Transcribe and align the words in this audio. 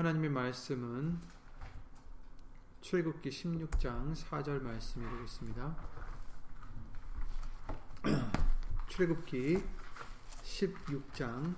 하나님의 0.00 0.30
말씀은 0.30 1.20
출애굽기 2.80 3.28
16장 3.28 4.16
4절 4.16 4.62
말씀이 4.62 5.04
되겠습니다. 5.04 5.76
출애굽기 8.88 9.62
16장 10.42 11.54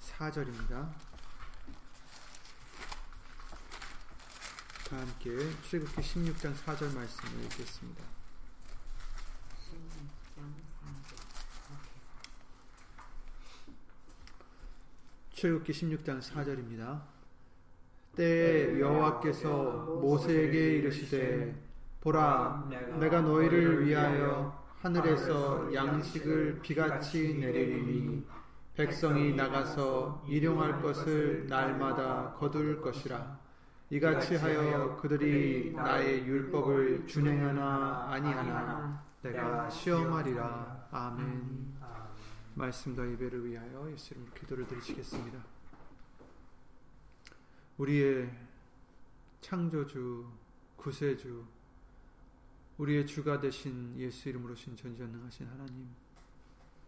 4절입니다. 0.00 0.92
다 4.88 4.96
함께 4.96 5.30
출애굽기 5.62 6.02
16장 6.02 6.52
4절 6.52 6.92
말씀을 6.96 7.44
읽겠습니다. 7.44 8.17
출애굽기 15.38 15.72
16장 15.72 16.20
4절입니다. 16.20 17.00
때 18.16 18.80
여호와께서 18.80 20.00
모세에게 20.02 20.78
이르시되 20.78 21.54
보라 22.00 22.68
내가 22.98 23.20
너희를 23.20 23.86
위하여 23.86 24.60
하늘에서 24.80 25.72
양식을 25.72 26.58
비같이 26.60 27.38
내리리니 27.38 28.26
백성이 28.74 29.32
나가서 29.34 30.24
일용할 30.28 30.82
것을 30.82 31.46
날마다 31.48 32.34
거둘 32.36 32.80
것이라. 32.80 33.38
이같이 33.90 34.34
하여 34.34 34.96
그들이 34.96 35.72
나의 35.72 36.26
율법을 36.26 37.06
준행하나 37.06 38.08
아니하나 38.10 39.04
내가 39.22 39.70
시험하리라. 39.70 40.88
아멘 40.90 41.77
말씀과 42.58 43.08
예배를 43.12 43.44
위하여 43.46 43.90
예수 43.92 44.14
이름으로 44.14 44.34
기도를 44.34 44.66
드리시겠습니다. 44.66 45.44
우리의 47.78 48.36
창조주, 49.40 50.28
구세주, 50.76 51.46
우리의 52.78 53.06
주가 53.06 53.40
되신 53.40 53.96
예수 53.98 54.28
이름으로 54.28 54.56
신 54.56 54.76
전지전능하신 54.76 55.46
하나님, 55.46 55.88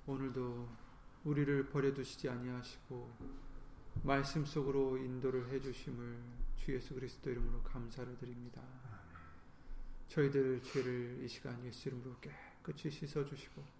오늘도 0.06 0.68
우리를 1.24 1.68
버려두시지 1.68 2.28
아니하시고 2.28 3.40
말씀 4.02 4.44
속으로 4.44 4.96
인도를 4.98 5.50
해주심을 5.50 6.18
주 6.56 6.74
예수 6.74 6.94
그리스도 6.94 7.30
이름으로 7.30 7.62
감사를 7.62 8.16
드립니다. 8.18 8.60
저희들 10.08 10.62
죄를 10.64 11.20
이 11.22 11.28
시간 11.28 11.64
예수 11.64 11.88
이름으로 11.88 12.16
깨끗이 12.20 12.90
씻어주시고 12.90 13.79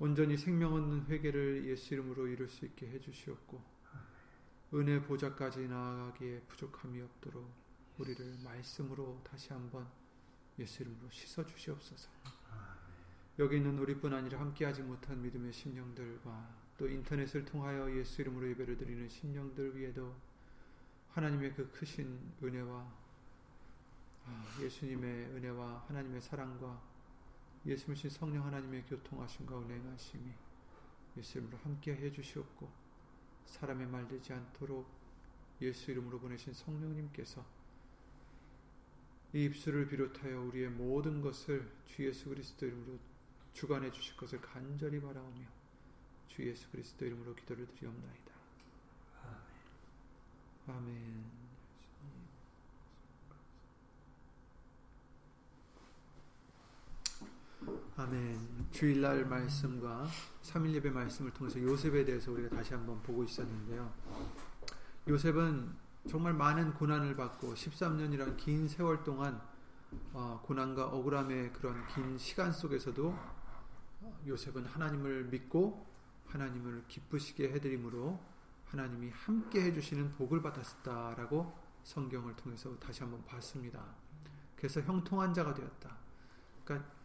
온전히 0.00 0.38
생명 0.38 0.72
얻는 0.72 1.06
회개를 1.08 1.66
예수 1.66 1.92
이름으로 1.92 2.26
이룰 2.26 2.48
수 2.48 2.64
있게 2.64 2.88
해주시옵고 2.88 3.62
은혜 4.72 4.98
보좌까지 5.02 5.68
나아가기에 5.68 6.40
부족함이 6.48 7.02
없도록 7.02 7.46
우리를 7.98 8.38
말씀으로 8.42 9.20
다시 9.22 9.52
한번 9.52 9.86
예수 10.58 10.82
이름으로 10.82 11.10
씻어 11.10 11.44
주시옵소서. 11.44 12.08
여기 13.38 13.58
있는 13.58 13.78
우리뿐 13.78 14.14
아니라 14.14 14.40
함께하지 14.40 14.82
못한 14.82 15.20
믿음의 15.20 15.52
심령들과 15.52 16.48
또 16.78 16.88
인터넷을 16.88 17.44
통하여 17.44 17.94
예수 17.94 18.22
이름으로 18.22 18.48
예배를 18.50 18.78
드리는 18.78 19.06
심령들 19.06 19.76
위에도 19.76 20.16
하나님의 21.10 21.54
그 21.54 21.70
크신 21.72 22.18
은혜와 22.42 23.00
아, 24.26 24.44
예수님의 24.62 25.26
은혜와 25.26 25.84
하나님의 25.88 26.22
사랑과 26.22 26.89
예수님신 27.66 28.10
성령 28.10 28.46
하나님의 28.46 28.84
교통하심과 28.86 29.58
은행하심이 29.60 30.32
예수님으로 31.16 31.58
함께 31.58 31.94
해주시옵고 31.94 32.68
사람의 33.46 33.86
말 33.86 34.08
되지 34.08 34.32
않도록 34.32 34.88
예수 35.60 35.90
이름으로 35.90 36.18
보내신 36.20 36.54
성령님께서 36.54 37.44
이 39.32 39.44
입술을 39.44 39.88
비롯하여 39.88 40.40
우리의 40.42 40.70
모든 40.70 41.20
것을 41.20 41.70
주 41.86 42.04
예수 42.06 42.28
그리스도 42.28 42.66
이름으로 42.66 42.98
주관해 43.52 43.90
주실 43.90 44.16
것을 44.16 44.40
간절히 44.40 45.00
바라오며 45.00 45.46
주 46.28 46.46
예수 46.48 46.68
그리스도 46.70 47.04
이름으로 47.04 47.34
기도를 47.34 47.66
드리옵나이다. 47.66 48.32
아멘. 50.66 50.76
아멘. 50.76 51.19
아멘. 58.00 58.68
주일날 58.70 59.26
말씀과 59.26 60.06
3일 60.42 60.72
예배 60.76 60.88
말씀을 60.88 61.32
통해서 61.32 61.60
요셉에 61.60 62.02
대해서 62.02 62.32
우리가 62.32 62.56
다시 62.56 62.72
한번 62.72 63.02
보고 63.02 63.22
있었는데요. 63.22 63.92
요셉은 65.06 65.70
정말 66.08 66.32
많은 66.32 66.72
고난을 66.72 67.14
받고 67.14 67.52
13년이란 67.52 68.38
긴 68.38 68.66
세월 68.68 69.04
동안 69.04 69.38
어, 70.14 70.40
고난과 70.42 70.86
억울함의 70.86 71.52
그런 71.52 71.86
긴 71.88 72.16
시간 72.16 72.50
속에서도 72.50 73.14
요셉은 74.26 74.64
하나님을 74.64 75.24
믿고 75.24 75.86
하나님을 76.28 76.84
기쁘시게 76.88 77.52
해드림으로 77.52 78.18
하나님이 78.68 79.10
함께 79.10 79.64
해주시는 79.64 80.14
복을 80.14 80.40
받았다라고 80.40 81.54
성경을 81.84 82.34
통해서 82.36 82.74
다시 82.78 83.02
한번 83.02 83.22
봤습니다. 83.26 83.84
그래서 84.56 84.80
형통한 84.80 85.34
자가 85.34 85.52
되었다. 85.52 85.98
그러니까 86.64 86.99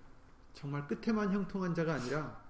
정말 0.56 0.88
끝에만 0.88 1.32
형통한 1.32 1.76
자가 1.76 1.94
아니라 1.96 2.44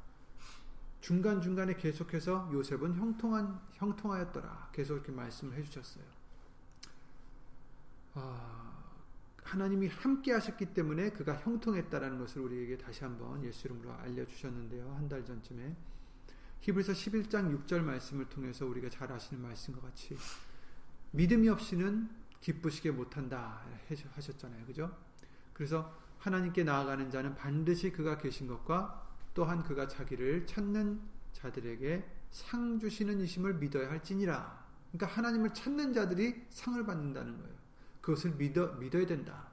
중간중간에 1.01 1.75
계속해서 1.75 2.49
요셉은 2.53 2.95
형통한, 2.95 3.59
형통하였더라. 3.73 4.69
계속 4.71 4.95
이렇게 4.95 5.11
말씀을 5.11 5.55
해주셨어요. 5.57 6.03
아, 8.13 8.73
하나님이 9.43 9.87
함께 9.87 10.31
하셨기 10.33 10.73
때문에 10.73 11.11
그가 11.11 11.35
형통했다라는 11.35 12.17
것을 12.17 12.41
우리에게 12.41 12.77
다시 12.77 13.03
한번 13.03 13.43
예수 13.43 13.67
이름으로 13.67 13.91
알려주셨는데요. 13.93 14.95
한 14.95 15.09
달 15.09 15.23
전쯤에. 15.25 15.75
히브리서 16.61 16.93
11장 16.93 17.65
6절 17.67 17.81
말씀을 17.81 18.27
통해서 18.29 18.65
우리가 18.65 18.89
잘 18.89 19.11
아시는 19.11 19.43
말씀과 19.43 19.81
같이 19.81 20.17
믿음이 21.11 21.47
없이는 21.49 22.09
기쁘시게 22.41 22.91
못한다 22.91 23.61
하셨잖아요. 24.15 24.65
그죠? 24.65 24.95
그래서 25.53 26.04
하나님께 26.19 26.63
나아가는 26.63 27.09
자는 27.11 27.35
반드시 27.35 27.91
그가 27.91 28.17
계신 28.17 28.47
것과 28.47 29.07
또한 29.33 29.63
그가 29.63 29.87
자기를 29.87 30.47
찾는 30.47 30.99
자들에게 31.33 32.05
상 32.31 32.79
주시는 32.79 33.19
이심을 33.21 33.55
믿어야 33.55 33.89
할지니라. 33.89 34.65
그러니까 34.91 35.17
하나님을 35.17 35.53
찾는 35.53 35.93
자들이 35.93 36.45
상을 36.49 36.83
받는다는 36.85 37.37
거예요. 37.37 37.55
그것을 38.01 38.35
믿어 38.35 38.73
믿어야 38.75 39.05
된다. 39.05 39.47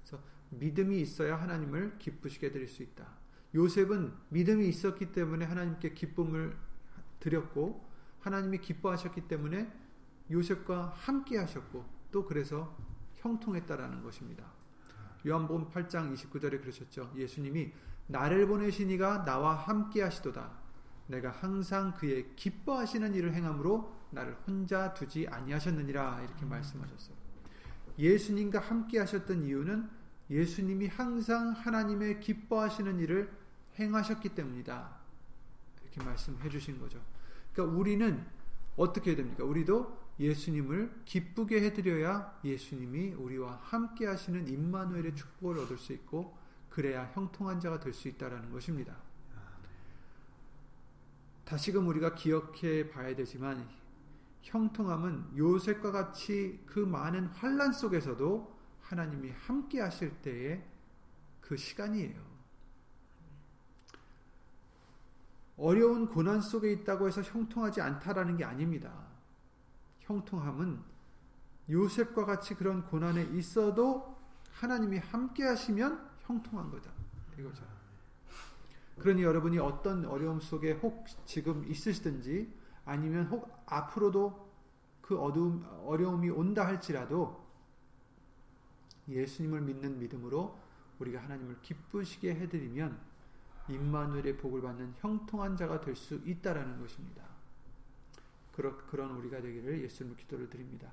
그래서 0.00 0.22
믿음이 0.50 1.00
있어야 1.00 1.40
하나님을 1.40 1.98
기쁘시게 1.98 2.52
드릴 2.52 2.68
수 2.68 2.82
있다. 2.82 3.06
요셉은 3.54 4.12
믿음이 4.30 4.68
있었기 4.68 5.12
때문에 5.12 5.44
하나님께 5.44 5.94
기쁨을 5.94 6.56
드렸고 7.20 7.86
하나님이 8.20 8.58
기뻐하셨기 8.58 9.28
때문에 9.28 9.70
요셉과 10.30 10.94
함께 10.96 11.38
하셨고 11.38 11.84
또 12.10 12.24
그래서 12.24 12.76
형통했다라는 13.16 14.02
것입니다. 14.02 14.44
요한복음 15.26 15.70
8장 15.70 16.12
29절에 16.14 16.60
그러셨죠. 16.60 17.12
예수님이 17.16 17.72
나를 18.06 18.46
보내신 18.46 18.90
이가 18.90 19.24
나와 19.24 19.54
함께 19.54 20.02
하시도다. 20.02 20.50
내가 21.06 21.30
항상 21.30 21.94
그의 21.94 22.34
기뻐하시는 22.36 23.14
일을 23.14 23.34
행함으로 23.34 23.92
나를 24.10 24.34
혼자 24.46 24.94
두지 24.94 25.28
아니하셨느니라 25.28 26.22
이렇게 26.22 26.44
말씀하셨어요. 26.44 27.16
예수님과 27.98 28.58
함께 28.58 28.98
하셨던 28.98 29.44
이유는 29.44 29.88
예수님이 30.30 30.88
항상 30.88 31.50
하나님의 31.52 32.20
기뻐하시는 32.20 32.98
일을 33.00 33.30
행하셨기 33.78 34.30
때문이다. 34.30 34.90
이렇게 35.82 36.02
말씀해 36.02 36.48
주신 36.48 36.78
거죠. 36.78 37.00
그러니까 37.52 37.76
우리는 37.76 38.24
어떻게 38.76 39.14
됩니까? 39.14 39.44
우리도 39.44 40.01
예수님을 40.22 41.02
기쁘게 41.04 41.62
해드려야 41.64 42.38
예수님이 42.44 43.14
우리와 43.14 43.58
함께 43.62 44.06
하시는 44.06 44.46
임마누엘의 44.46 45.16
축복을 45.16 45.58
얻을 45.58 45.76
수 45.78 45.92
있고 45.92 46.36
그래야 46.70 47.10
형통한 47.12 47.60
자가 47.60 47.80
될 47.80 47.92
수 47.92 48.08
있다라는 48.08 48.50
것입니다. 48.52 48.96
다시금 51.44 51.86
우리가 51.88 52.14
기억해 52.14 52.88
봐야 52.88 53.14
되지만 53.14 53.68
형통함은 54.42 55.36
요셉과 55.36 55.90
같이 55.90 56.62
그 56.66 56.78
많은 56.78 57.26
환란 57.26 57.72
속에서도 57.72 58.58
하나님이 58.80 59.30
함께 59.30 59.80
하실 59.80 60.10
때의 60.22 60.64
그 61.40 61.56
시간이에요. 61.56 62.32
어려운 65.58 66.08
고난 66.08 66.40
속에 66.40 66.72
있다고 66.72 67.08
해서 67.08 67.22
형통하지 67.22 67.80
않다라는 67.80 68.36
게 68.36 68.44
아닙니다. 68.44 69.11
형통함은 70.02 70.80
요셉과 71.70 72.24
같이 72.24 72.54
그런 72.54 72.84
고난에 72.86 73.22
있어도 73.32 74.16
하나님이 74.52 74.98
함께 74.98 75.44
하시면 75.44 76.10
형통한 76.20 76.70
거다. 76.70 76.90
이거죠. 77.38 77.64
그러니 78.98 79.22
여러분이 79.22 79.58
어떤 79.58 80.04
어려움 80.04 80.40
속에 80.40 80.72
혹 80.72 81.06
지금 81.24 81.64
있으시든지 81.66 82.52
아니면 82.84 83.26
혹 83.26 83.62
앞으로도 83.66 84.52
그그 85.00 85.18
어두움, 85.18 85.64
어려움이 85.84 86.30
온다 86.30 86.66
할지라도 86.66 87.42
예수님을 89.08 89.60
믿는 89.62 89.98
믿음으로 89.98 90.58
우리가 90.98 91.22
하나님을 91.22 91.60
기쁘시게 91.62 92.34
해드리면 92.34 92.98
임마누엘의 93.68 94.36
복을 94.36 94.62
받는 94.62 94.94
형통한 94.98 95.56
자가 95.56 95.80
될 95.80 95.96
수 95.96 96.20
있다라는 96.24 96.80
것입니다. 96.80 97.31
그런 98.70 99.10
우리가 99.16 99.40
되기를 99.40 99.82
예수님 99.82 100.16
기도를 100.16 100.48
드립니다. 100.48 100.88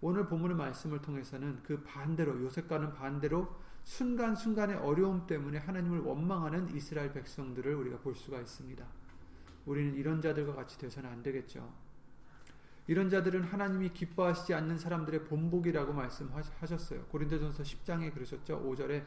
오늘 0.00 0.26
본문의 0.26 0.56
말씀을 0.56 1.00
통해서는 1.00 1.62
그 1.62 1.82
반대로 1.82 2.40
요셉과는 2.42 2.92
반대로 2.92 3.56
순간순간의 3.84 4.76
어려움 4.76 5.26
때문에 5.26 5.58
하나님을 5.58 6.00
원망하는 6.00 6.74
이스라엘 6.74 7.12
백성들을 7.12 7.74
우리가 7.74 7.98
볼 7.98 8.14
수가 8.14 8.40
있습니다. 8.40 8.84
우리는 9.64 9.94
이런 9.94 10.20
자들과 10.20 10.54
같이 10.54 10.78
되서는 10.78 11.10
안 11.10 11.22
되겠죠. 11.22 11.72
이런 12.88 13.10
자들은 13.10 13.42
하나님이 13.42 13.92
기뻐하시지 13.92 14.54
않는 14.54 14.78
사람들의 14.78 15.24
본복이라고 15.24 15.92
말씀하셨어요. 15.92 17.04
고린도전서 17.06 17.62
10장에 17.62 18.12
그러셨죠. 18.14 18.62
5절에 18.62 19.04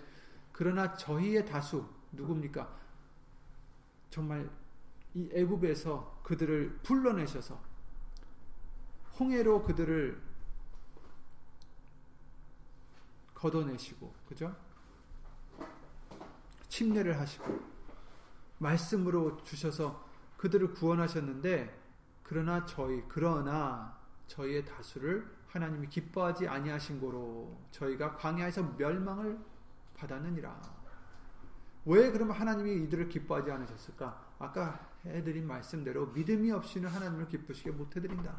그러나 0.51 0.93
저희의 0.93 1.45
다수 1.45 1.87
누굽니까? 2.11 2.77
정말 4.09 4.49
이 5.15 5.29
애굽에서 5.33 6.21
그들을 6.23 6.79
불러내셔서 6.83 7.59
홍해로 9.19 9.63
그들을 9.63 10.21
걷어내시고 13.33 14.13
그죠? 14.27 14.55
침례를 16.67 17.19
하시고 17.19 17.59
말씀으로 18.59 19.41
주셔서 19.43 20.07
그들을 20.37 20.73
구원하셨는데 20.73 21.77
그러나 22.23 22.65
저희 22.65 23.03
그러나 23.07 23.97
저희의 24.27 24.65
다수를 24.65 25.27
하나님이 25.47 25.87
기뻐하지 25.87 26.47
아니하신 26.47 27.01
거로 27.01 27.59
저희가 27.71 28.15
광야에서 28.15 28.75
멸망을 28.77 29.39
받았느니라. 29.95 30.79
왜 31.85 32.11
그러면 32.11 32.35
하나님이 32.35 32.83
이들을 32.83 33.09
기뻐하지 33.09 33.51
않으셨을까? 33.51 34.35
아까 34.37 34.88
해드린 35.05 35.47
말씀대로 35.47 36.07
믿음이 36.07 36.51
없이는 36.51 36.89
하나님을 36.89 37.27
기쁘시게 37.27 37.71
못 37.71 37.95
해드린다. 37.95 38.37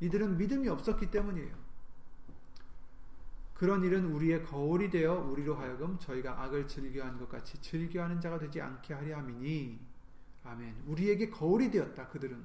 이들은 0.00 0.36
믿음이 0.36 0.68
없었기 0.68 1.10
때문이에요. 1.10 1.72
그런 3.54 3.84
일은 3.84 4.12
우리의 4.12 4.44
거울이 4.44 4.90
되어 4.90 5.20
우리로 5.20 5.54
하여금 5.54 5.96
저희가 5.98 6.42
악을 6.42 6.66
즐겨하는 6.66 7.18
것 7.18 7.28
같이 7.28 7.60
즐겨하는 7.60 8.20
자가 8.20 8.38
되지 8.38 8.60
않게 8.60 8.92
하려 8.92 9.18
함이니 9.18 9.78
아멘. 10.44 10.82
우리에게 10.86 11.30
거울이 11.30 11.70
되었다. 11.70 12.08
그들은 12.08 12.44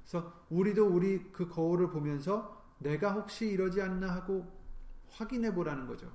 그래서 0.00 0.32
우리도 0.48 0.86
우리 0.86 1.30
그 1.32 1.48
거울을 1.48 1.90
보면서 1.90 2.64
내가 2.78 3.12
혹시 3.12 3.48
이러지 3.50 3.82
않나 3.82 4.14
하고 4.14 4.50
확인해 5.10 5.52
보라는 5.52 5.86
거죠. 5.86 6.10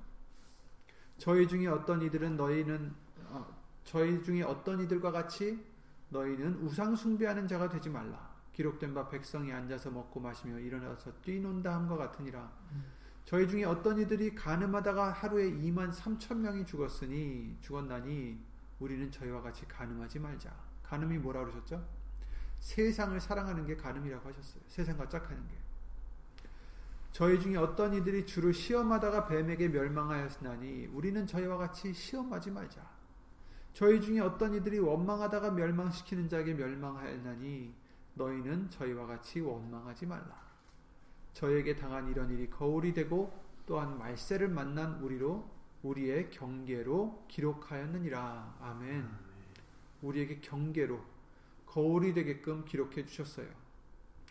저희 1.18 1.46
중에 1.46 1.68
어떤 1.68 2.02
이들은 2.02 2.36
너희는 2.36 2.92
어, 3.26 3.46
저희 3.84 4.22
중에 4.22 4.42
어떤 4.42 4.80
이들과 4.80 5.12
같이 5.12 5.64
너희는 6.12 6.58
우상 6.62 6.94
숭배하는 6.94 7.48
자가 7.48 7.68
되지 7.68 7.88
말라. 7.88 8.30
기록된 8.52 8.92
바 8.92 9.08
백성이 9.08 9.50
앉아서 9.52 9.90
먹고 9.90 10.20
마시며 10.20 10.58
일어나서 10.58 11.10
뛰논다 11.22 11.74
함과 11.74 11.96
같으니라. 11.96 12.52
저희 13.24 13.48
중에 13.48 13.64
어떤 13.64 13.98
이들이 13.98 14.34
가늠하다가 14.34 15.12
하루에 15.12 15.50
2만 15.50 15.90
3천 15.92 16.36
명이 16.36 16.66
죽었으니 16.66 17.56
죽었나니 17.60 18.38
우리는 18.78 19.10
저희와 19.10 19.40
같이 19.40 19.66
가늠하지 19.66 20.18
말자. 20.18 20.54
가늠이 20.82 21.18
뭐라 21.18 21.40
그러셨죠? 21.40 21.82
세상을 22.60 23.18
사랑하는 23.20 23.64
게 23.66 23.76
가늠이라고 23.76 24.28
하셨어요. 24.28 24.62
세상과 24.68 25.08
짝하는 25.08 25.48
게. 25.48 25.54
저희 27.12 27.40
중에 27.40 27.56
어떤 27.56 27.94
이들이 27.94 28.26
주를 28.26 28.52
시험하다가 28.52 29.26
뱀에게 29.26 29.68
멸망하였으나니 29.68 30.86
우리는 30.86 31.26
저희와 31.26 31.56
같이 31.56 31.92
시험하지 31.92 32.50
말자. 32.50 32.82
저희 33.72 34.00
중에 34.00 34.20
어떤 34.20 34.54
이들이 34.54 34.78
원망하다가 34.78 35.52
멸망시키는 35.52 36.28
자에게 36.28 36.54
멸망하였나니 36.54 37.74
너희는 38.14 38.70
저희와 38.70 39.06
같이 39.06 39.40
원망하지 39.40 40.06
말라. 40.06 40.42
저에게 41.32 41.76
당한 41.76 42.08
이런 42.08 42.30
일이 42.30 42.50
거울이 42.50 42.92
되고 42.92 43.32
또한 43.66 43.98
말세를 43.98 44.48
만난 44.48 45.00
우리로 45.00 45.50
우리의 45.82 46.30
경계로 46.30 47.24
기록하였느니라. 47.28 48.58
아멘. 48.60 49.08
우리에게 50.02 50.40
경계로 50.40 51.00
거울이 51.66 52.12
되게끔 52.12 52.64
기록해 52.66 53.06
주셨어요. 53.06 53.48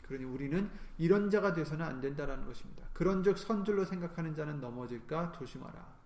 그러니 0.04 0.26
우리는 0.26 0.70
이런 0.98 1.30
자가 1.30 1.54
돼서는 1.54 1.86
안 1.86 2.02
된다라는 2.02 2.46
것입니다. 2.46 2.84
그런즉 2.94 3.38
선줄로 3.38 3.86
생각하는 3.86 4.36
자는 4.36 4.62
넘어질까 4.62 5.32
조심하라. 5.32 6.01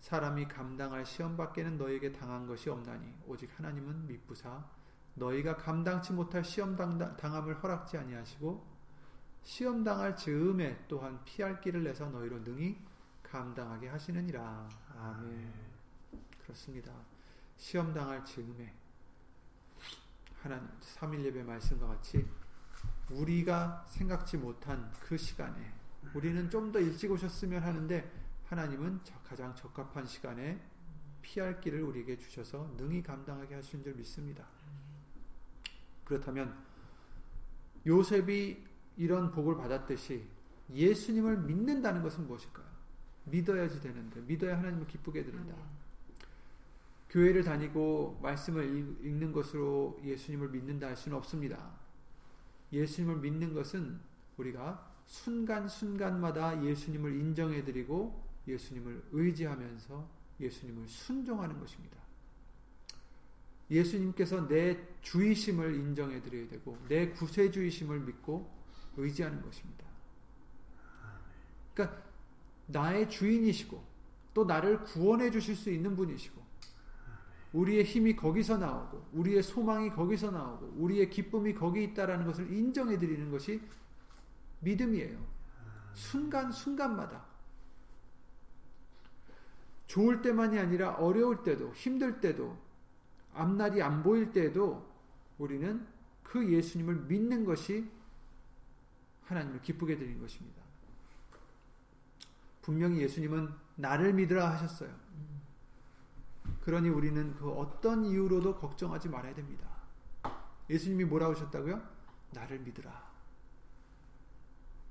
사람이 0.00 0.48
감당할 0.48 1.04
시험 1.04 1.36
밖에는 1.36 1.76
너에게 1.76 2.12
당한 2.12 2.46
것이 2.46 2.70
없나니 2.70 3.12
오직 3.26 3.50
하나님은 3.58 4.06
미쁘사 4.06 4.64
너희가 5.14 5.56
감당치 5.56 6.12
못할 6.12 6.44
시험 6.44 6.76
당함을 6.76 7.62
허락지 7.62 7.98
아니하시고 7.98 8.64
시험 9.42 9.82
당할 9.82 10.16
즈음에 10.16 10.84
또한 10.88 11.20
피할 11.24 11.60
길을 11.60 11.82
내서 11.82 12.08
너희로 12.08 12.40
능히 12.40 12.78
감당하게 13.22 13.88
하시느니라. 13.88 14.68
아멘. 14.96 15.52
그렇습니다. 16.42 16.92
시험 17.56 17.92
당할 17.92 18.24
즈음에 18.24 18.74
하나님 20.42 20.68
삼일 20.80 21.24
예배 21.24 21.42
말씀과 21.42 21.88
같이 21.88 22.26
우리가 23.10 23.84
생각지 23.88 24.36
못한 24.36 24.90
그 25.00 25.16
시간에 25.16 25.72
우리는 26.14 26.48
좀 26.48 26.72
더 26.72 26.78
일찍 26.78 27.10
오셨으면 27.10 27.62
하는데 27.62 28.27
하나님은 28.48 29.00
가장 29.24 29.54
적합한 29.54 30.06
시간에 30.06 30.58
피할 31.20 31.60
길을 31.60 31.82
우리에게 31.82 32.16
주셔서 32.16 32.74
능히 32.78 33.02
감당하게 33.02 33.56
하신 33.56 33.82
줄 33.82 33.94
믿습니다. 33.94 34.46
그렇다면 36.04 36.56
요셉이 37.86 38.64
이런 38.96 39.30
복을 39.30 39.56
받았듯이 39.56 40.26
예수님을 40.72 41.40
믿는다는 41.40 42.02
것은 42.02 42.26
무엇일까요? 42.26 42.66
믿어야지 43.24 43.80
되는데 43.82 44.22
믿어야 44.22 44.56
하나님을 44.56 44.86
기쁘게 44.86 45.24
드린다. 45.24 45.54
교회를 47.10 47.44
다니고 47.44 48.18
말씀을 48.22 48.64
읽는 49.04 49.32
것으로 49.32 50.00
예수님을 50.02 50.48
믿는다 50.48 50.86
할 50.86 50.96
수는 50.96 51.18
없습니다. 51.18 51.70
예수님을 52.72 53.16
믿는 53.16 53.52
것은 53.52 54.00
우리가 54.38 54.90
순간순간마다 55.04 56.64
예수님을 56.64 57.20
인정해드리고 57.20 58.27
예수님을 58.48 59.04
의지하면서 59.12 60.08
예수님을 60.40 60.88
순종하는 60.88 61.58
것입니다. 61.58 61.98
예수님께서 63.70 64.48
내 64.48 64.78
주이심을 65.02 65.74
인정해 65.74 66.22
드려야 66.22 66.48
되고 66.48 66.78
내 66.88 67.10
구세주이심을 67.10 68.00
믿고 68.00 68.50
의지하는 68.96 69.42
것입니다. 69.42 69.84
그러니까 71.74 72.02
나의 72.66 73.08
주인이시고 73.10 73.82
또 74.34 74.44
나를 74.44 74.82
구원해 74.84 75.30
주실 75.30 75.54
수 75.54 75.70
있는 75.70 75.94
분이시고 75.96 76.38
우리의 77.52 77.84
힘이 77.84 78.14
거기서 78.14 78.58
나오고 78.58 79.08
우리의 79.12 79.42
소망이 79.42 79.90
거기서 79.90 80.30
나오고 80.30 80.74
우리의 80.76 81.10
기쁨이 81.10 81.54
거기 81.54 81.84
있다라는 81.84 82.26
것을 82.26 82.52
인정해 82.52 82.98
드리는 82.98 83.30
것이 83.30 83.60
믿음이에요. 84.60 85.18
순간 85.94 86.52
순간마다 86.52 87.27
좋을 89.88 90.22
때만이 90.22 90.58
아니라 90.58 90.94
어려울 90.94 91.42
때도 91.42 91.74
힘들 91.74 92.20
때도 92.20 92.56
앞날이 93.34 93.82
안 93.82 94.02
보일 94.02 94.32
때에도 94.32 94.86
우리는 95.38 95.86
그 96.22 96.50
예수님을 96.52 96.94
믿는 97.06 97.44
것이 97.44 97.90
하나님을 99.24 99.62
기쁘게 99.62 99.96
드리는 99.96 100.20
것입니다. 100.20 100.62
분명히 102.62 103.00
예수님은 103.00 103.50
나를 103.76 104.12
믿으라 104.12 104.50
하셨어요. 104.52 104.94
그러니 106.62 106.90
우리는 106.90 107.34
그 107.36 107.50
어떤 107.50 108.04
이유로도 108.04 108.56
걱정하지 108.56 109.08
말아야 109.08 109.34
됩니다. 109.34 109.66
예수님이 110.68 111.06
뭐라고 111.06 111.34
하셨다고요? 111.34 111.82
나를 112.32 112.58
믿으라. 112.60 113.10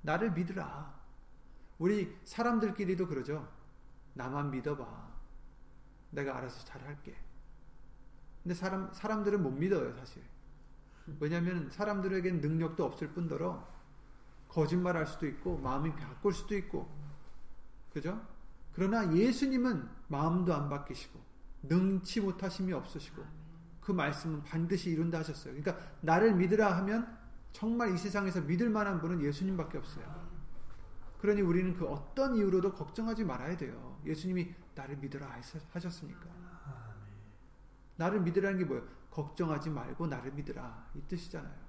나를 0.01 0.31
믿으라. 0.31 0.95
우리 1.77 2.17
사람들끼리도 2.23 3.07
그러죠. 3.07 3.47
나만 4.17 4.51
믿어봐. 4.51 4.85
내가 6.11 6.37
알아서 6.37 6.65
잘 6.65 6.81
할게. 6.83 7.15
근데 8.43 8.55
사람, 8.55 8.91
사람들은 8.93 9.41
못 9.41 9.51
믿어요, 9.51 9.93
사실. 9.95 10.23
왜냐하면 11.19 11.69
사람들에게는 11.69 12.41
능력도 12.41 12.83
없을 12.83 13.09
뿐더러 13.09 13.65
거짓말 14.49 14.97
할 14.97 15.05
수도 15.07 15.27
있고, 15.27 15.57
마음이 15.57 15.95
바꿀 15.95 16.33
수도 16.33 16.55
있고, 16.55 16.89
그죠? 17.93 18.21
그러나 18.73 19.13
예수님은 19.13 19.89
마음도 20.07 20.53
안 20.53 20.69
바뀌시고, 20.69 21.27
능치 21.63 22.21
못하심이 22.21 22.73
없으시고 22.73 23.23
그 23.81 23.91
말씀은 23.91 24.43
반드시 24.43 24.89
이룬다 24.89 25.19
하셨어요. 25.19 25.53
그러니까 25.55 25.85
나를 26.01 26.35
믿으라 26.35 26.75
하면 26.77 27.17
정말 27.53 27.93
이 27.93 27.97
세상에서 27.97 28.41
믿을 28.41 28.69
만한 28.69 28.99
분은 28.99 29.21
예수님밖에 29.21 29.77
없어요. 29.77 30.26
그러니 31.19 31.41
우리는 31.41 31.73
그 31.73 31.87
어떤 31.87 32.35
이유로도 32.35 32.73
걱정하지 32.73 33.23
말아야 33.23 33.57
돼요. 33.57 33.99
예수님이 34.05 34.53
나를 34.75 34.97
믿으라 34.97 35.39
하셨으니까. 35.71 36.27
나를 37.95 38.21
믿으라는 38.21 38.59
게 38.59 38.65
뭐예요? 38.65 38.85
걱정하지 39.09 39.71
말고 39.71 40.05
나를 40.07 40.31
믿으라 40.33 40.91
이 40.93 41.01
뜻이잖아요. 41.07 41.67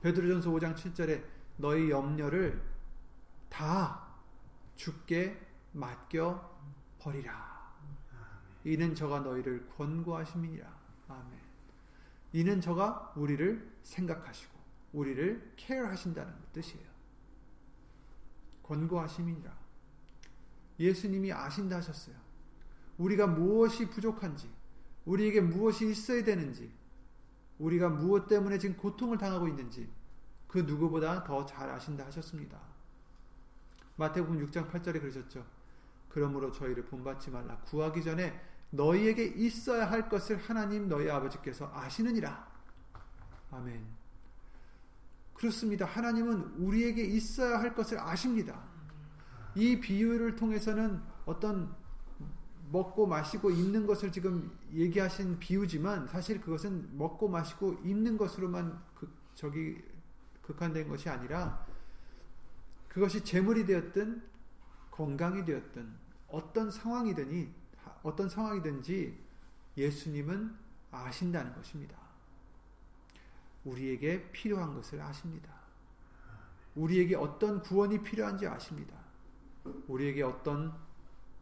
베드로전서 0.00 0.50
5장 0.50 0.74
7절에 0.74 1.22
너희 1.58 1.90
염려를 1.90 2.62
다 3.50 4.06
주께 4.74 5.38
맡겨 5.72 6.52
버리라. 6.98 7.74
이는 8.64 8.94
저가 8.94 9.20
너희를 9.20 9.68
권고하심이니라. 9.76 10.66
아멘. 11.08 11.38
이는 12.32 12.60
저가 12.60 13.12
우리를 13.14 13.78
생각하시고 13.82 14.54
우리를 14.94 15.52
케어하신다는 15.56 16.32
뜻이에요. 16.52 16.93
권고하심이니라. 18.64 19.52
예수님이 20.80 21.32
아신다 21.32 21.76
하셨어요. 21.76 22.16
우리가 22.98 23.26
무엇이 23.26 23.88
부족한지, 23.88 24.50
우리에게 25.04 25.40
무엇이 25.40 25.88
있어야 25.90 26.24
되는지, 26.24 26.72
우리가 27.58 27.88
무엇 27.88 28.26
때문에 28.26 28.58
지금 28.58 28.76
고통을 28.76 29.18
당하고 29.18 29.46
있는지, 29.48 29.88
그 30.48 30.58
누구보다 30.58 31.24
더 31.24 31.44
잘 31.46 31.68
아신다 31.70 32.06
하셨습니다. 32.06 32.58
마태복음 33.96 34.44
6장 34.46 34.70
8절에 34.70 35.00
그러셨죠. 35.00 35.44
그러므로 36.08 36.50
저희를 36.52 36.84
본받지 36.84 37.30
말라. 37.30 37.56
구하기 37.58 38.02
전에 38.02 38.40
너희에게 38.70 39.24
있어야 39.24 39.90
할 39.90 40.08
것을 40.08 40.36
하나님 40.36 40.88
너희 40.88 41.08
아버지께서 41.10 41.70
아시느니라. 41.74 42.48
아멘. 43.50 44.03
그렇습니다. 45.34 45.84
하나님은 45.84 46.54
우리에게 46.58 47.02
있어야 47.04 47.58
할 47.58 47.74
것을 47.74 47.98
아십니다. 47.98 48.62
이 49.54 49.80
비유를 49.80 50.36
통해서는 50.36 51.00
어떤 51.26 51.74
먹고 52.70 53.06
마시고 53.06 53.50
입는 53.50 53.86
것을 53.86 54.10
지금 54.10 54.56
얘기하신 54.72 55.38
비유지만 55.38 56.08
사실 56.08 56.40
그것은 56.40 56.96
먹고 56.96 57.28
마시고 57.28 57.74
입는 57.84 58.16
것으로만 58.16 58.82
그, 58.94 59.08
저기 59.34 59.80
극한된 60.42 60.88
것이 60.88 61.08
아니라 61.08 61.66
그것이 62.88 63.24
재물이 63.24 63.66
되었든 63.66 64.22
건강이 64.90 65.44
되었든 65.44 65.92
어떤 66.28 66.70
상황이든지 66.70 67.52
어떤 68.02 68.28
상황이든지 68.28 69.18
예수님은 69.76 70.54
아신다는 70.90 71.54
것입니다. 71.54 72.03
우리에게 73.64 74.30
필요한 74.30 74.74
것을 74.74 75.00
아십니다. 75.00 75.52
우리에게 76.74 77.16
어떤 77.16 77.62
구원이 77.62 78.02
필요한지 78.02 78.46
아십니다. 78.46 78.96
우리에게 79.88 80.22
어떤 80.22 80.74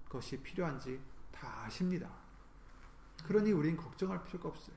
것이 0.09 0.41
필요한지 0.41 1.01
다 1.31 1.65
아십니다. 1.65 2.09
그러니 3.25 3.53
우린 3.53 3.77
걱정할 3.77 4.23
필요가 4.25 4.49
없어요. 4.49 4.77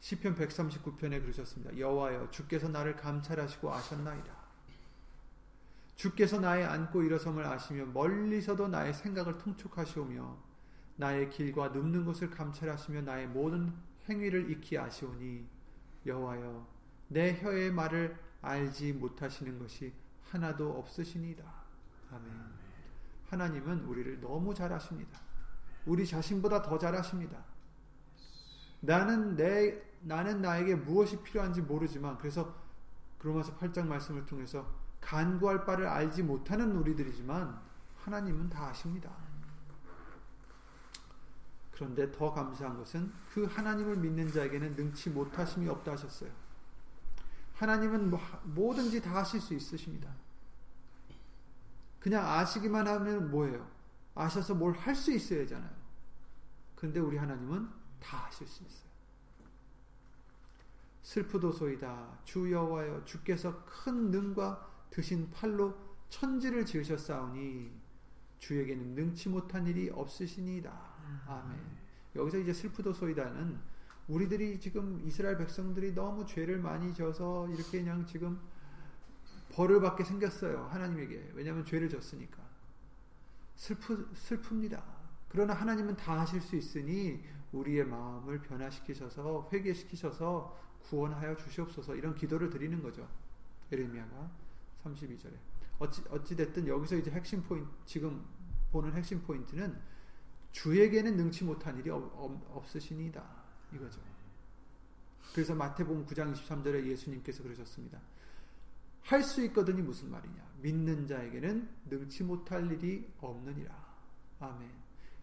시편 0.00 0.34
139편에 0.34 1.22
그러셨습니다. 1.22 1.78
여호와여 1.78 2.30
주께서 2.30 2.68
나를 2.68 2.94
감찰하시고 2.96 3.72
아셨나이다. 3.72 4.44
주께서 5.96 6.40
나의 6.40 6.64
앉고 6.66 7.02
일어섬을 7.02 7.44
아시며 7.46 7.86
멀리서도 7.86 8.68
나의 8.68 8.92
생각을 8.92 9.38
통촉하시오며 9.38 10.36
나의 10.96 11.30
길과 11.30 11.68
눕는 11.68 12.04
곳을 12.04 12.30
감찰하시며 12.30 13.02
나의 13.02 13.28
모든 13.28 13.72
행위를 14.08 14.50
익히 14.50 14.76
아시오니 14.76 15.53
여호와여 16.06 16.66
내 17.08 17.40
혀의 17.40 17.72
말을 17.72 18.16
알지 18.42 18.92
못하시는 18.94 19.58
것이 19.58 19.92
하나도 20.30 20.78
없으시니이다. 20.78 21.44
아멘. 22.12 22.32
하나님은 23.30 23.84
우리를 23.84 24.20
너무 24.20 24.54
잘 24.54 24.72
아십니다. 24.72 25.18
우리 25.86 26.06
자신보다 26.06 26.62
더 26.62 26.78
잘 26.78 26.94
아십니다. 26.94 27.38
나는 28.80 29.36
내 29.36 29.82
나는 30.00 30.42
나에게 30.42 30.74
무엇이 30.74 31.22
필요한지 31.22 31.62
모르지만 31.62 32.18
그래서 32.18 32.54
그로마서 33.18 33.56
8장 33.56 33.86
말씀을 33.86 34.26
통해서 34.26 34.66
간구할 35.00 35.64
바를 35.64 35.86
알지 35.86 36.22
못하는 36.22 36.76
우리들이지만 36.76 37.58
하나님은 37.96 38.50
다 38.50 38.68
아십니다. 38.68 39.10
그런데 41.74 42.10
더 42.12 42.32
감사한 42.32 42.76
것은 42.78 43.12
그 43.32 43.44
하나님을 43.44 43.96
믿는 43.96 44.30
자에게는 44.32 44.76
능치 44.76 45.10
못하심이 45.10 45.68
없다 45.68 45.92
하셨어요. 45.92 46.30
하나님은 47.54 48.10
뭐 48.10 48.20
뭐든지 48.44 49.02
다 49.02 49.16
하실 49.16 49.40
수 49.40 49.54
있으십니다. 49.54 50.08
그냥 51.98 52.24
아시기만 52.26 52.86
하면 52.86 53.30
뭐예요? 53.30 53.68
아셔서 54.14 54.54
뭘 54.54 54.72
할 54.74 54.94
수 54.94 55.12
있어야 55.12 55.42
하잖아요. 55.42 55.70
그런데 56.76 57.00
우리 57.00 57.16
하나님은 57.16 57.68
다 58.00 58.18
하실 58.18 58.46
수 58.46 58.62
있어요. 58.62 58.84
슬프도소이다. 61.02 62.18
주 62.24 62.50
여호와여 62.50 63.04
주께서 63.04 63.64
큰 63.64 64.10
능과 64.10 64.70
드신 64.90 65.30
팔로 65.32 65.76
천지를 66.08 66.64
지으셨사오니 66.64 67.72
주에게는 68.38 68.94
능치 68.94 69.28
못한 69.28 69.66
일이 69.66 69.90
없으시니이다. 69.90 70.93
아멘. 71.26 71.58
여기서 72.16 72.38
이제 72.38 72.52
슬프도소이다는 72.52 73.58
우리들이 74.08 74.60
지금 74.60 75.00
이스라엘 75.04 75.38
백성들이 75.38 75.94
너무 75.94 76.26
죄를 76.26 76.58
많이 76.58 76.92
져서 76.94 77.48
이렇게 77.48 77.78
그냥 77.82 78.04
지금 78.06 78.38
벌을 79.50 79.80
받게 79.80 80.04
생겼어요. 80.04 80.68
하나님에게. 80.70 81.32
왜냐하면 81.34 81.64
죄를 81.64 81.88
졌으니까. 81.88 82.42
슬프, 83.56 84.10
슬픕니다. 84.14 84.82
그러나 85.28 85.54
하나님은 85.54 85.96
다 85.96 86.20
하실 86.20 86.40
수 86.40 86.56
있으니 86.56 87.22
우리의 87.52 87.86
마음을 87.86 88.40
변화시키셔서 88.42 89.48
회개시키셔서 89.52 90.58
구원하여 90.82 91.36
주시옵소서 91.36 91.94
이런 91.94 92.14
기도를 92.14 92.50
드리는 92.50 92.82
거죠. 92.82 93.08
에레미야가 93.72 94.30
32절에. 94.84 95.34
어찌, 95.78 96.02
어찌됐든 96.10 96.66
여기서 96.68 96.96
이제 96.96 97.10
핵심 97.10 97.42
포인트, 97.42 97.68
지금 97.84 98.24
보는 98.70 98.92
핵심 98.92 99.22
포인트는 99.22 99.80
주에게는 100.54 101.16
능치 101.16 101.44
못한 101.44 101.76
일이 101.78 101.90
없, 101.90 102.76
으시니다 102.76 103.24
이거죠. 103.72 104.00
그래서 105.32 105.52
마태복음 105.54 106.06
9장 106.06 106.32
23절에 106.32 106.86
예수님께서 106.86 107.42
그러셨습니다. 107.42 108.00
할 109.02 109.22
수 109.22 109.44
있거든이 109.46 109.82
무슨 109.82 110.10
말이냐? 110.10 110.42
믿는 110.62 111.06
자에게는 111.08 111.68
능치 111.90 112.22
못할 112.22 112.70
일이 112.70 113.12
없느니라. 113.20 113.74
아멘. 114.38 114.70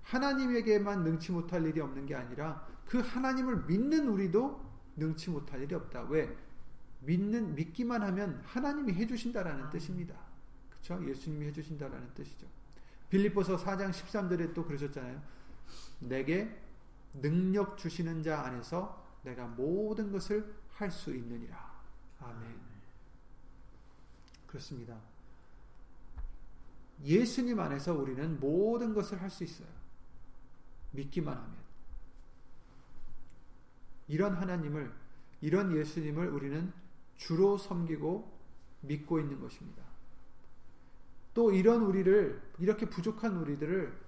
하나님에게만 0.03 1.03
능치 1.03 1.31
못할 1.31 1.65
일이 1.65 1.79
없는 1.79 2.05
게 2.05 2.13
아니라 2.13 2.67
그 2.85 2.99
하나님을 2.99 3.65
믿는 3.65 4.09
우리도 4.09 4.69
능치 4.97 5.29
못할 5.29 5.63
일이 5.63 5.73
없다. 5.73 6.03
왜? 6.03 6.35
믿는 6.99 7.55
믿기만 7.55 8.03
하면 8.03 8.41
하나님이 8.45 8.93
해 8.93 9.07
주신다라는 9.07 9.69
뜻입니다. 9.69 10.13
그렇죠? 10.69 11.07
예수님이 11.07 11.47
해 11.47 11.53
주신다라는 11.53 12.13
뜻이죠. 12.13 12.47
빌립보서 13.11 13.57
4장 13.57 13.91
13절에 13.91 14.53
또 14.53 14.65
그러셨잖아요. 14.65 15.21
내게 15.99 16.57
능력 17.13 17.77
주시는 17.77 18.23
자 18.23 18.41
안에서 18.41 19.05
내가 19.23 19.47
모든 19.47 20.11
것을 20.11 20.55
할 20.71 20.89
수 20.89 21.13
있느니라. 21.13 21.79
아멘. 22.21 22.59
그렇습니다. 24.47 24.97
예수님 27.03 27.59
안에서 27.59 27.93
우리는 27.93 28.39
모든 28.39 28.93
것을 28.93 29.21
할 29.21 29.29
수 29.29 29.43
있어요. 29.43 29.67
믿기만 30.91 31.35
하면. 31.37 31.55
이런 34.07 34.35
하나님을, 34.35 34.91
이런 35.41 35.75
예수님을 35.75 36.29
우리는 36.29 36.73
주로 37.17 37.57
섬기고 37.57 38.39
믿고 38.81 39.19
있는 39.19 39.39
것입니다. 39.39 39.90
또 41.33 41.51
이런 41.51 41.81
우리를 41.83 42.41
이렇게 42.59 42.89
부족한 42.89 43.37
우리들을 43.37 43.99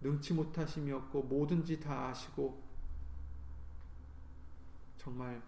능치 0.00 0.34
못하심이 0.34 0.90
없고 0.92 1.22
뭐든지 1.24 1.80
다 1.80 2.08
아시고 2.08 2.62
정말 4.96 5.42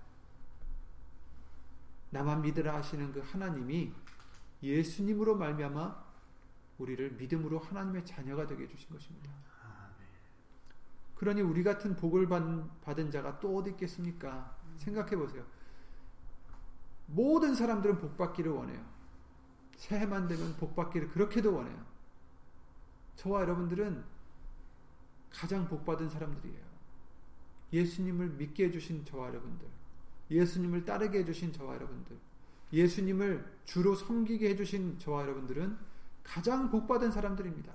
나만 2.11 2.43
믿으라 2.43 2.77
하시는 2.77 3.13
그 3.13 3.21
하나님이 3.21 3.93
예수님으로 4.63 5.37
말미암아 5.37 6.05
우리를 6.79 7.13
믿음으로 7.13 7.59
하나님의 7.59 8.05
자녀가 8.05 8.47
되게 8.47 8.65
해주신 8.65 8.91
것입니다. 8.91 9.31
그러니 11.17 11.41
우리 11.43 11.63
같은 11.63 11.97
복을 11.97 12.29
받은 12.29 13.11
자가 13.11 13.41
또 13.41 13.57
어디 13.57 13.71
있겠습니까? 13.71 14.57
생각해 14.79 15.17
보세요. 15.17 15.45
모든 17.07 17.55
사람들은 17.55 17.99
복 17.99 18.17
받기를 18.17 18.51
원해요. 18.51 18.94
새해만 19.77 20.29
되면 20.29 20.57
복 20.57 20.75
받기를 20.75 21.09
그렇게도 21.11 21.55
원해요. 21.55 21.85
저와 23.17 23.43
여러분들은 23.43 24.05
가장 25.31 25.69
복 25.69 25.85
받은 25.85 26.09
사람들이에요. 26.09 26.65
예수님을 27.73 28.31
믿게 28.31 28.67
해주신 28.67 29.05
저와 29.05 29.29
여러분들. 29.29 29.67
예수님을 30.31 30.85
따르게 30.85 31.19
해주신 31.19 31.53
저와 31.53 31.75
여러분들, 31.75 32.17
예수님을 32.73 33.59
주로 33.65 33.95
섬기게 33.95 34.51
해주신 34.51 34.99
저와 34.99 35.23
여러분들은 35.23 35.77
가장 36.23 36.71
복받은 36.71 37.11
사람들입니다. 37.11 37.73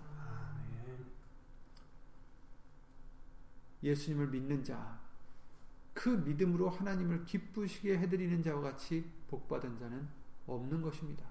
예수님을 3.84 4.28
믿는 4.28 4.64
자, 4.64 5.00
그 5.94 6.10
믿음으로 6.10 6.70
하나님을 6.70 7.26
기쁘시게 7.26 7.98
해드리는 8.00 8.42
자와 8.44 8.62
같이 8.62 9.10
복받은 9.30 9.78
자는 9.78 10.08
없는 10.48 10.82
것입니다. 10.82 11.26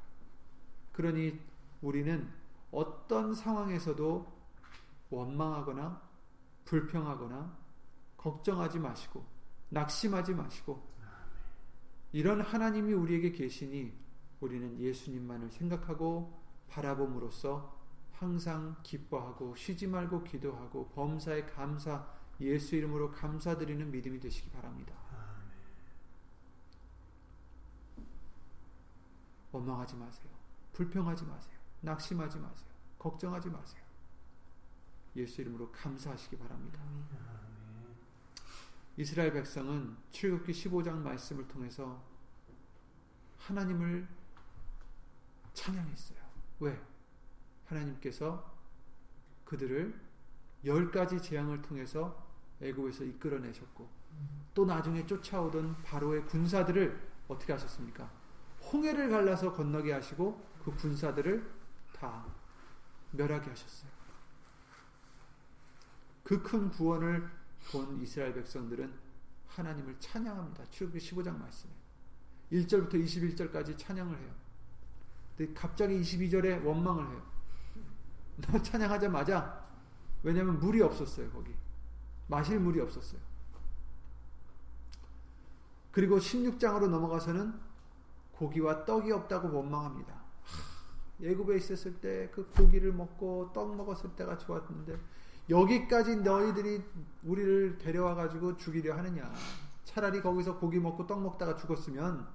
그러니 0.98 1.38
우리는 1.80 2.28
어떤 2.72 3.32
상황에서도 3.32 4.26
원망하거나 5.10 6.02
불평하거나 6.64 7.56
걱정하지 8.16 8.80
마시고 8.80 9.24
낙심하지 9.68 10.34
마시고 10.34 10.82
이런 12.10 12.40
하나님이 12.40 12.94
우리에게 12.94 13.30
계시니 13.30 13.96
우리는 14.40 14.76
예수님만을 14.80 15.52
생각하고 15.52 16.36
바라봄으로써 16.68 17.78
항상 18.14 18.74
기뻐하고 18.82 19.54
쉬지 19.54 19.86
말고 19.86 20.24
기도하고 20.24 20.88
범사에 20.96 21.46
감사 21.46 22.08
예수 22.40 22.74
이름으로 22.74 23.12
감사드리는 23.12 23.88
믿음이 23.88 24.18
되시기 24.18 24.50
바랍니다. 24.50 24.96
원망하지 29.52 29.94
마세요. 29.94 30.37
불평하지 30.78 31.24
마세요. 31.24 31.58
낙심하지 31.80 32.38
마세요. 32.38 32.68
걱정하지 33.00 33.50
마세요. 33.50 33.82
예수 35.16 35.40
이름으로 35.40 35.72
감사하시기 35.72 36.38
바랍니다. 36.38 36.80
이스라엘 38.96 39.32
백성은 39.32 39.96
출국기 40.12 40.52
15장 40.52 40.98
말씀을 40.98 41.48
통해서 41.48 42.00
하나님을 43.38 44.06
찬양했어요. 45.52 46.18
왜? 46.60 46.80
하나님께서 47.66 48.56
그들을 49.46 50.00
열 50.64 50.92
가지 50.92 51.20
재앙을 51.20 51.60
통해서 51.60 52.24
애굽에서 52.60 53.02
이끌어내셨고 53.02 53.88
또 54.54 54.64
나중에 54.64 55.04
쫓아오던 55.06 55.82
바로의 55.82 56.24
군사들을 56.26 57.08
어떻게 57.26 57.52
하셨습니까? 57.52 58.08
홍해를 58.72 59.08
갈라서 59.08 59.52
건너게 59.52 59.92
하시고 59.92 60.48
그 60.68 60.76
군사들을 60.76 61.50
다 61.94 62.26
멸하게 63.12 63.48
하셨어요. 63.48 63.90
그 66.24 66.42
큰 66.42 66.68
구원을 66.68 67.26
본 67.72 67.98
이스라엘 68.02 68.34
백성들은 68.34 68.92
하나님을 69.46 69.96
찬양합니다. 69.98 70.66
출애굽기 70.70 70.98
15장 71.10 71.38
말씀에 71.38 71.70
1절부터 72.52 73.02
21절까지 73.02 73.78
찬양을 73.78 74.18
해요. 74.18 74.30
근데 75.36 75.54
갑자기 75.54 75.98
22절에 76.00 76.62
원망을 76.62 77.08
해요. 77.08 77.22
너 78.36 78.60
찬양하자마자 78.60 79.66
왜냐하면 80.22 80.58
물이 80.58 80.82
없었어요 80.82 81.30
거기 81.30 81.54
마실 82.26 82.60
물이 82.60 82.78
없었어요. 82.80 83.20
그리고 85.92 86.18
16장으로 86.18 86.88
넘어가서는 86.88 87.58
고기와 88.32 88.84
떡이 88.84 89.10
없다고 89.10 89.50
원망합니다. 89.50 90.17
예굽에 91.20 91.56
있었을 91.56 92.00
때 92.00 92.30
그 92.32 92.48
고기를 92.50 92.92
먹고 92.92 93.50
떡 93.52 93.76
먹었을 93.76 94.10
때가 94.16 94.38
좋았는데 94.38 94.98
여기까지 95.50 96.16
너희들이 96.16 96.82
우리를 97.24 97.78
데려와 97.78 98.14
가지고 98.14 98.56
죽이려 98.56 98.96
하느냐? 98.98 99.32
차라리 99.84 100.20
거기서 100.20 100.58
고기 100.58 100.78
먹고 100.78 101.06
떡 101.06 101.22
먹다가 101.22 101.56
죽었으면 101.56 102.28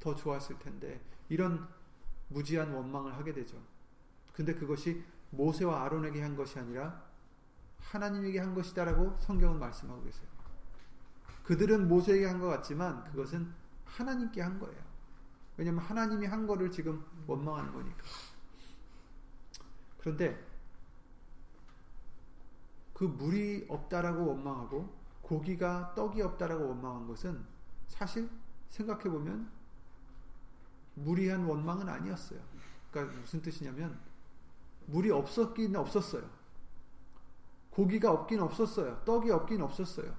더 0.00 0.14
좋았을 0.14 0.58
텐데 0.58 1.00
이런 1.28 1.68
무지한 2.28 2.72
원망을 2.72 3.14
하게 3.16 3.32
되죠. 3.32 3.56
근데 4.32 4.54
그것이 4.54 5.04
모세와 5.30 5.84
아론에게 5.84 6.22
한 6.22 6.34
것이 6.36 6.58
아니라 6.58 7.04
하나님에게 7.80 8.38
한 8.40 8.54
것이다라고 8.54 9.16
성경은 9.20 9.58
말씀하고 9.60 10.02
계세요. 10.02 10.26
그들은 11.44 11.86
모세에게 11.88 12.26
한 12.26 12.40
것 12.40 12.46
같지만 12.48 13.04
그것은 13.04 13.52
하나님께 13.84 14.40
한 14.42 14.58
거예요. 14.58 14.85
왜냐하면 15.56 15.82
하나님이 15.84 16.26
한 16.26 16.46
거를 16.46 16.70
지금 16.70 17.04
원망하는 17.26 17.72
거니까. 17.72 18.02
그런데 19.98 20.46
그 22.92 23.04
물이 23.04 23.66
없다라고 23.68 24.26
원망하고 24.26 24.94
고기가 25.22 25.94
떡이 25.94 26.22
없다라고 26.22 26.68
원망한 26.68 27.06
것은 27.06 27.44
사실 27.88 28.28
생각해 28.70 29.04
보면 29.04 29.50
무리한 30.94 31.44
원망은 31.44 31.88
아니었어요. 31.88 32.40
그러니까 32.90 33.20
무슨 33.20 33.42
뜻이냐면 33.42 33.98
물이 34.86 35.10
없었긴 35.10 35.76
없었어요. 35.76 36.28
고기가 37.70 38.10
없긴 38.10 38.40
없었어요. 38.40 39.02
떡이 39.04 39.30
없긴 39.30 39.60
없었어요. 39.60 40.14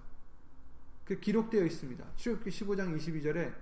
그 1.06 1.19
기록되어 1.19 1.63
있습니다. 1.63 2.06
출애굽기 2.15 2.50
15장 2.52 2.95
22절에 2.95 3.56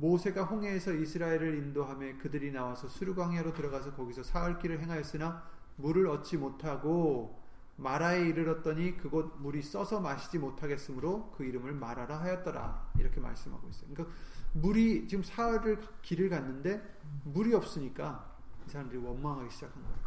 모세가 0.00 0.44
홍해에서 0.44 0.94
이스라엘을 0.94 1.56
인도함에 1.56 2.14
그들이 2.14 2.50
나와서 2.50 2.88
수르광야로 2.88 3.52
들어가서 3.52 3.92
거기서 3.92 4.22
사흘 4.22 4.58
길을 4.58 4.80
행하였으나 4.80 5.42
물을 5.76 6.06
얻지 6.08 6.38
못하고 6.38 7.38
마라에 7.76 8.26
이르렀더니 8.28 8.96
그곳 8.96 9.34
물이 9.38 9.62
써서 9.62 10.00
마시지 10.00 10.38
못하겠으므로 10.38 11.30
그 11.36 11.44
이름을 11.44 11.74
마라라 11.74 12.20
하였더라. 12.20 12.92
이렇게 12.98 13.20
말씀하고 13.20 13.68
있어요. 13.68 13.90
그러니까 13.92 14.16
물이 14.54 15.06
지금 15.06 15.22
사흘을 15.22 15.80
길을 16.02 16.30
갔는데 16.30 16.82
물이 17.24 17.54
없으니까 17.54 18.36
이 18.66 18.70
사람들이 18.70 18.98
원망하기 19.02 19.50
시작한 19.50 19.82
거예요. 19.82 19.98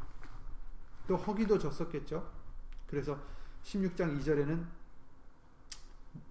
또 1.08 1.16
허기도 1.16 1.58
졌었겠죠. 1.58 2.32
그래서 2.88 3.20
16장 3.64 4.20
2절에는 4.20 4.66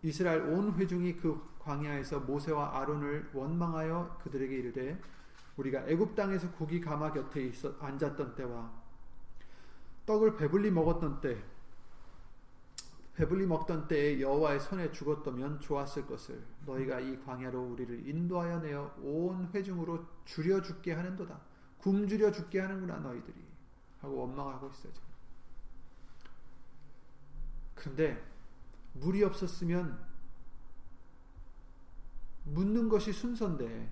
이스라엘 0.03 0.43
온 0.43 0.75
회중이 0.75 1.17
그 1.17 1.41
광야에서 1.59 2.21
모세와 2.21 2.79
아론을 2.79 3.31
원망하여 3.33 4.19
그들에게 4.23 4.57
이르되 4.57 5.01
우리가 5.57 5.87
애굽 5.87 6.15
땅에서 6.15 6.51
고기 6.53 6.81
가마 6.81 7.13
곁에 7.13 7.45
있어 7.45 7.75
앉았던 7.79 8.35
때와 8.35 8.71
떡을 10.07 10.37
배불리 10.37 10.71
먹었던 10.71 11.21
때 11.21 11.43
배불리 13.15 13.47
먹던 13.47 13.89
때에 13.89 14.21
여호와의 14.21 14.59
손에 14.59 14.91
죽었다면 14.91 15.61
좋았을 15.61 16.07
것을 16.07 16.43
너희가 16.65 16.99
이 17.01 17.23
광야로 17.25 17.63
우리를 17.63 18.09
인도하여 18.09 18.61
내어 18.61 18.95
온 19.03 19.51
회중으로 19.53 20.05
줄여 20.25 20.63
죽게 20.63 20.93
하는도다 20.93 21.39
굶주려 21.79 22.33
죽게 22.33 22.61
하는구나 22.61 22.99
너희들이 22.99 23.35
하고 24.01 24.17
원망하고 24.17 24.71
있어요. 24.71 24.93
그런데 27.75 28.32
물이 28.95 29.23
없었으면 29.25 29.99
묻는 32.45 32.89
것이 32.89 33.13
순서인데 33.13 33.91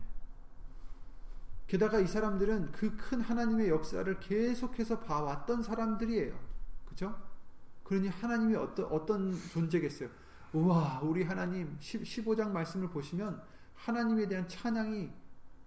게다가 1.67 2.01
이 2.01 2.07
사람들은 2.07 2.73
그 2.73 2.97
큰 2.97 3.21
하나님의 3.21 3.69
역사를 3.69 4.21
계속해서 4.21 5.01
봐왔던 5.01 5.63
사람들이에요. 5.63 6.39
그죠? 6.87 7.17
그러니 7.85 8.09
하나님이 8.09 8.55
어떤, 8.57 8.87
어떤 8.87 9.33
존재겠어요? 9.53 10.09
우와, 10.53 11.01
우리 11.03 11.25
하나님, 11.25 11.77
15장 11.81 12.51
말씀을 12.51 12.89
보시면 12.89 13.43
하나님에 13.75 14.29
대한 14.29 14.49
찬양이 14.49 15.11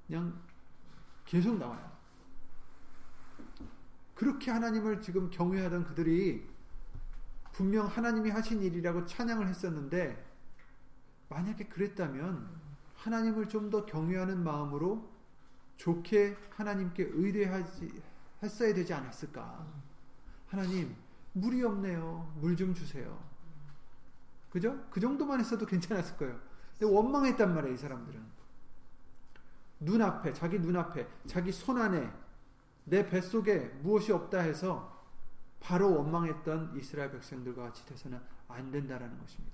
그냥 0.08 0.42
계속 1.26 1.58
나와요. 1.58 1.92
그렇게 4.16 4.52
하나님을 4.52 5.02
지금 5.02 5.30
경외하던 5.30 5.86
그들이 5.86 6.48
분명 7.54 7.88
하나님이 7.88 8.30
하신 8.32 8.62
일이라고 8.64 9.06
찬양을 9.06 9.48
했었는데, 9.48 10.26
만약에 11.30 11.66
그랬다면, 11.68 12.50
하나님을 12.96 13.48
좀 13.50 13.70
더 13.70 13.86
경외하는 13.86 14.44
마음으로 14.44 15.10
좋게 15.78 16.38
하나님께 16.52 17.04
의뢰하지 17.14 18.02
했어야 18.42 18.74
되지 18.74 18.94
않았을까? 18.94 19.66
하나님 20.48 20.96
물이 21.34 21.64
없네요. 21.64 22.34
물 22.40 22.56
좀 22.56 22.74
주세요. 22.74 23.20
그죠? 24.52 24.86
그 24.92 25.00
정도만 25.00 25.40
했어도 25.40 25.66
괜찮았을 25.66 26.18
거예요. 26.18 26.40
근데 26.78 26.94
원망했단 26.94 27.54
말이에요, 27.56 27.74
이 27.74 27.78
사람들은. 27.78 28.22
눈앞에, 29.80 30.34
자기 30.34 30.60
눈앞에, 30.60 31.08
자기 31.28 31.52
손 31.52 31.82
안에, 31.82 32.12
내 32.86 33.06
뱃속에 33.10 33.60
무엇이 33.82 34.12
없다 34.12 34.40
해서 34.40 34.93
바로 35.64 35.96
원망했던 35.96 36.76
이스라엘 36.78 37.10
백성들과 37.12 37.64
같이 37.64 37.86
돼서는 37.86 38.20
안 38.50 38.70
된다라는 38.70 39.18
것입니다. 39.18 39.54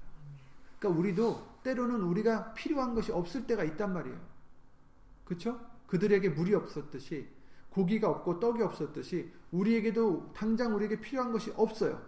그러니까 0.80 1.00
우리도 1.00 1.60
때로는 1.64 2.02
우리가 2.02 2.54
필요한 2.54 2.96
것이 2.96 3.12
없을 3.12 3.46
때가 3.46 3.64
있단 3.64 3.94
말이에요. 3.94 4.20
그렇죠? 5.24 5.60
그들에게 5.86 6.30
물이 6.30 6.56
없었듯이 6.56 7.30
고기가 7.70 8.10
없고 8.10 8.40
떡이 8.40 8.64
없었듯이 8.64 9.32
우리에게도 9.52 10.34
당장 10.34 10.74
우리에게 10.76 11.00
필요한 11.00 11.32
것이 11.32 11.54
없어요. 11.56 12.02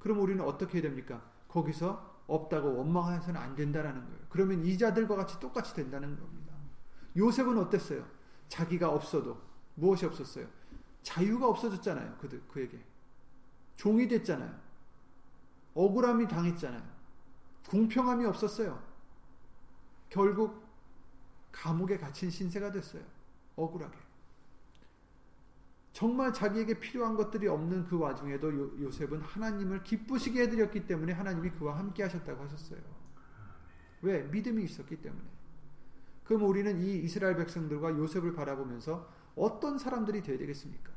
그럼 0.00 0.20
우리는 0.20 0.44
어떻게 0.44 0.74
해야 0.74 0.82
됩니까? 0.82 1.22
거기서 1.48 2.14
없다고 2.26 2.76
원망해서는 2.76 3.40
안 3.40 3.54
된다라는 3.54 4.04
거예요. 4.04 4.20
그러면 4.28 4.66
이자들과 4.66 5.16
같이 5.16 5.40
똑같이 5.40 5.74
된다는 5.74 6.18
겁니다. 6.18 6.52
요셉은 7.16 7.56
어땠어요? 7.56 8.04
자기가 8.48 8.90
없어도 8.90 9.40
무엇이 9.76 10.04
없었어요? 10.04 10.46
자유가 11.02 11.48
없어졌잖아요. 11.48 12.16
그들 12.20 12.42
그에게 12.48 12.84
종이 13.76 14.08
됐잖아요. 14.08 14.54
억울함이 15.74 16.26
당했잖아요. 16.28 16.82
공평함이 17.68 18.24
없었어요. 18.24 18.82
결국 20.08 20.64
감옥에 21.52 21.98
갇힌 21.98 22.30
신세가 22.30 22.72
됐어요. 22.72 23.02
억울하게. 23.56 23.96
정말 25.92 26.32
자기에게 26.32 26.78
필요한 26.78 27.16
것들이 27.16 27.48
없는 27.48 27.86
그 27.86 27.98
와중에도 27.98 28.82
요, 28.82 28.90
셉은 28.90 29.22
하나님을 29.22 29.82
기쁘시게 29.82 30.42
해드렸기 30.42 30.86
때문에 30.86 31.14
하나님이 31.14 31.50
그와 31.52 31.78
함께 31.78 32.02
하셨다고 32.02 32.44
하셨어요. 32.44 32.80
왜? 34.02 34.22
믿음이 34.24 34.62
있었기 34.64 35.00
때문에. 35.00 35.24
그럼 36.24 36.42
우리는 36.42 36.78
이 36.80 36.98
이스라엘 36.98 37.36
백성들과 37.36 37.96
요셉을 37.96 38.34
바라보면서 38.34 39.10
어떤 39.36 39.78
사람들이 39.78 40.22
되어야 40.22 40.38
되겠습니까? 40.38 40.92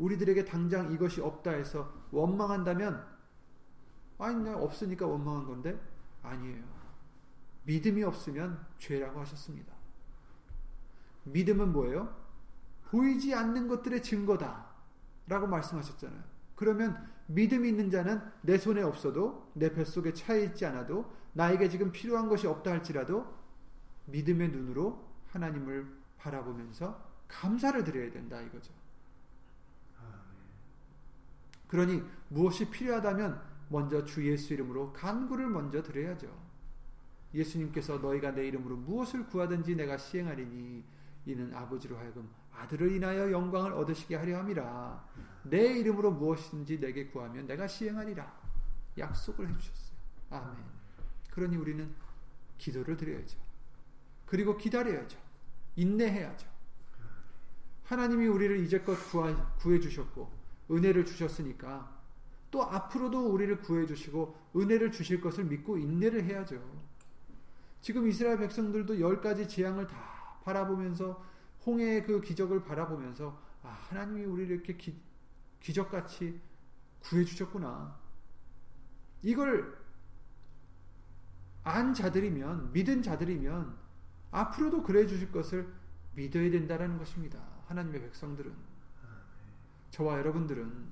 우리들에게 0.00 0.44
당장 0.46 0.90
이것이 0.92 1.20
없다 1.20 1.50
해서 1.50 1.92
원망한다면 2.10 3.06
아니 4.18 4.42
나 4.42 4.56
없으니까 4.56 5.06
원망한 5.06 5.46
건데 5.46 5.80
아니에요. 6.22 6.64
믿음이 7.64 8.02
없으면 8.02 8.66
죄라고 8.78 9.20
하셨습니다. 9.20 9.72
믿음은 11.24 11.72
뭐예요? 11.72 12.14
보이지 12.84 13.34
않는 13.34 13.68
것들의 13.68 14.02
증거다. 14.02 14.68
라고 15.26 15.46
말씀하셨잖아요. 15.46 16.22
그러면 16.56 17.08
믿음이 17.28 17.68
있는 17.68 17.90
자는 17.90 18.20
내 18.42 18.58
손에 18.58 18.82
없어도 18.82 19.50
내 19.54 19.72
뱃속에 19.72 20.12
차 20.12 20.34
있지 20.34 20.66
않아도 20.66 21.10
나에게 21.34 21.68
지금 21.68 21.92
필요한 21.92 22.28
것이 22.28 22.46
없다 22.46 22.72
할지라도 22.72 23.26
믿음의 24.06 24.50
눈으로 24.50 25.06
하나님을 25.28 25.86
바라보면서 26.18 27.00
감사를 27.28 27.84
드려야 27.84 28.10
된다 28.10 28.40
이거죠. 28.40 28.79
그러니 31.70 32.02
무엇이 32.28 32.68
필요하다면 32.68 33.40
먼저 33.68 34.04
주 34.04 34.28
예수 34.28 34.52
이름으로 34.54 34.92
간구를 34.92 35.48
먼저 35.48 35.80
드려야죠. 35.80 36.26
예수님께서 37.32 37.98
너희가 37.98 38.32
내 38.32 38.48
이름으로 38.48 38.76
무엇을 38.76 39.28
구하든지 39.28 39.76
내가 39.76 39.96
시행하리니 39.96 40.82
이는 41.26 41.54
아버지로 41.54 41.96
하여금 41.96 42.28
아들을 42.52 42.90
인하여 42.90 43.30
영광을 43.30 43.72
얻으시게 43.74 44.16
하려 44.16 44.38
함이라. 44.38 45.08
내 45.44 45.78
이름으로 45.78 46.10
무엇이든지 46.10 46.80
내게 46.80 47.06
구하면 47.06 47.46
내가 47.46 47.68
시행하리라. 47.68 48.40
약속을 48.98 49.48
해 49.48 49.56
주셨어요. 49.56 49.96
아멘. 50.30 50.56
그러니 51.30 51.56
우리는 51.56 51.88
기도를 52.58 52.96
드려야죠. 52.96 53.38
그리고 54.26 54.56
기다려야죠. 54.56 55.16
인내해야죠. 55.76 56.48
하나님이 57.84 58.26
우리를 58.26 58.58
이제껏 58.58 58.98
구해 59.60 59.78
주셨고 59.78 60.39
은혜를 60.70 61.04
주셨으니까 61.04 62.00
또 62.50 62.62
앞으로도 62.64 63.32
우리를 63.32 63.60
구해 63.60 63.86
주시고 63.86 64.36
은혜를 64.56 64.90
주실 64.90 65.20
것을 65.20 65.44
믿고 65.44 65.78
인내를 65.78 66.24
해야죠. 66.24 66.60
지금 67.80 68.06
이스라엘 68.08 68.38
백성들도 68.38 69.00
열 69.00 69.20
가지 69.20 69.48
재앙을 69.48 69.86
다 69.86 70.40
바라보면서 70.44 71.24
홍해의 71.66 72.04
그 72.04 72.20
기적을 72.20 72.64
바라보면서 72.64 73.40
아, 73.62 73.68
하나님이 73.68 74.24
우리를 74.24 74.56
이렇게 74.56 74.76
기, 74.76 74.98
기적같이 75.60 76.40
구해 77.00 77.24
주셨구나. 77.24 77.98
이걸 79.22 79.78
안 81.62 81.92
자들이면 81.92 82.72
믿은 82.72 83.02
자들이면 83.02 83.76
앞으로도 84.30 84.82
그래 84.82 85.06
주실 85.06 85.30
것을 85.30 85.70
믿어야 86.14 86.50
된다라는 86.50 86.98
것입니다. 86.98 87.38
하나님의 87.66 88.00
백성들은 88.02 88.69
저와 90.00 90.18
여러분들은 90.18 90.88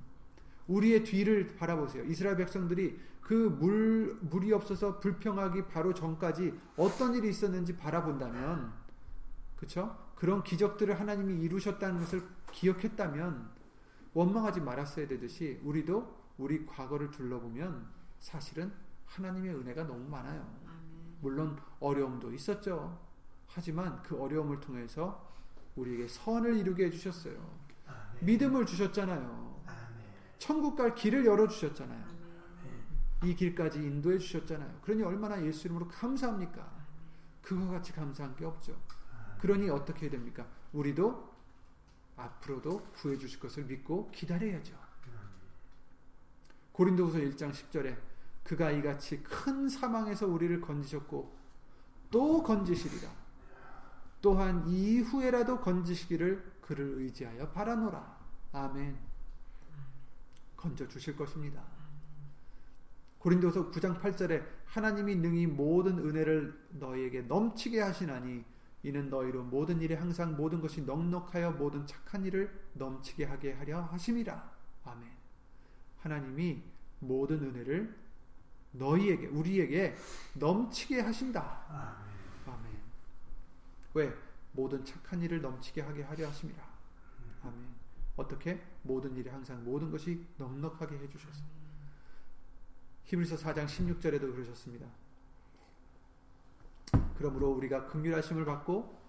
우리의 0.67 1.03
뒤를 1.03 1.55
바라보세요. 1.55 2.03
이스라엘 2.03 2.37
백성들이 2.37 2.99
그 3.21 3.33
물, 3.33 4.19
물이 4.21 4.53
없어서 4.53 4.99
불평하기 4.99 5.65
바로 5.65 5.95
전까지 5.95 6.53
어떤 6.77 7.15
일이 7.15 7.29
있었는지 7.29 7.75
바라본다면, 7.75 8.71
그쵸? 9.55 9.97
그런 10.15 10.43
기적들을 10.43 10.99
하나님이 10.99 11.41
이루셨다는 11.43 11.99
것을 11.99 12.23
기억했다면, 12.51 13.49
원망하지 14.13 14.61
말았어야 14.61 15.07
되듯이, 15.07 15.59
우리도 15.63 16.15
우리 16.37 16.65
과거를 16.67 17.09
둘러보면 17.09 17.87
사실은 18.19 18.71
하나님의 19.07 19.55
은혜가 19.55 19.87
너무 19.87 20.07
많아요. 20.07 20.47
물론 21.21 21.57
어려움도 21.79 22.31
있었죠. 22.33 22.99
하지만 23.47 24.01
그 24.03 24.19
어려움을 24.21 24.59
통해서 24.59 25.27
우리에게 25.75 26.07
선을 26.07 26.57
이루게 26.57 26.85
해주셨어요. 26.85 27.68
믿음을 28.21 28.65
주셨잖아요. 28.65 29.63
천국 30.37 30.75
갈 30.75 30.95
길을 30.95 31.25
열어주셨잖아요. 31.25 32.19
이 33.23 33.35
길까지 33.35 33.79
인도해 33.79 34.17
주셨잖아요. 34.17 34.79
그러니 34.81 35.03
얼마나 35.03 35.43
예수 35.43 35.67
이름으로 35.67 35.87
감사합니까? 35.87 36.79
그거 37.41 37.67
같이 37.67 37.91
감사한 37.91 38.35
게 38.35 38.45
없죠. 38.45 38.79
그러니 39.41 39.69
어떻게 39.69 40.03
해야 40.03 40.11
됩니까? 40.11 40.47
우리도 40.71 41.29
앞으로도 42.15 42.83
구해 42.93 43.17
주실 43.17 43.39
것을 43.39 43.65
믿고 43.65 44.11
기다려야죠. 44.11 44.77
고린도후서 46.71 47.17
1장 47.19 47.51
10절에 47.51 47.97
그가 48.43 48.71
이같이 48.71 49.21
큰 49.21 49.67
사망에서 49.67 50.27
우리를 50.27 50.61
건지셨고 50.61 51.37
또 52.09 52.43
건지시리라. 52.43 53.11
또한 54.21 54.67
이후에라도 54.67 55.59
건지시기를 55.59 56.58
그를 56.69 56.99
의지하여 56.99 57.49
바라노라. 57.49 58.19
아멘. 58.51 58.95
건져 60.55 60.87
주실 60.87 61.15
것입니다. 61.17 61.63
고린도서 63.17 63.71
9장 63.71 63.99
8절에 63.99 64.45
하나님이 64.65 65.15
능히 65.15 65.47
모든 65.47 65.97
은혜를 65.97 66.67
너희에게 66.73 67.23
넘치게 67.23 67.81
하시나니 67.81 68.45
이는 68.83 69.09
너희로 69.09 69.45
모든 69.45 69.81
일에 69.81 69.95
항상 69.95 70.37
모든 70.37 70.61
것이 70.61 70.83
넉넉하여 70.83 71.53
모든 71.53 71.87
착한 71.87 72.23
일을 72.23 72.53
넘치게 72.73 73.25
하게 73.25 73.53
하려 73.53 73.81
하심이라. 73.81 74.51
아멘. 74.85 75.09
하나님이 76.01 76.61
모든 76.99 77.41
은혜를 77.45 77.97
너희에게 78.73 79.25
우리에게 79.25 79.95
넘치게 80.35 81.01
하신다. 81.01 81.65
아멘. 81.67 82.59
아멘. 82.59 82.79
왜? 83.95 84.28
모든 84.59 84.83
착한 84.83 85.21
일을 85.21 85.41
넘치게 85.41 85.79
하게 85.79 86.03
하려 86.03 86.27
하심이라. 86.27 86.61
아멘. 87.43 87.79
어떻게 88.17 88.61
모든 88.81 89.15
일에 89.15 89.31
항상 89.31 89.63
모든 89.63 89.89
것이 89.89 90.25
넉넉하게 90.37 90.97
해 90.97 91.09
주셔서 91.09 91.41
히브리서 93.05 93.37
4장 93.37 93.65
16절에도 93.65 94.33
그러셨습니다. 94.33 94.85
그러므로 97.17 97.51
우리가 97.51 97.87
긍휼하심을 97.87 98.43
받고 98.43 98.99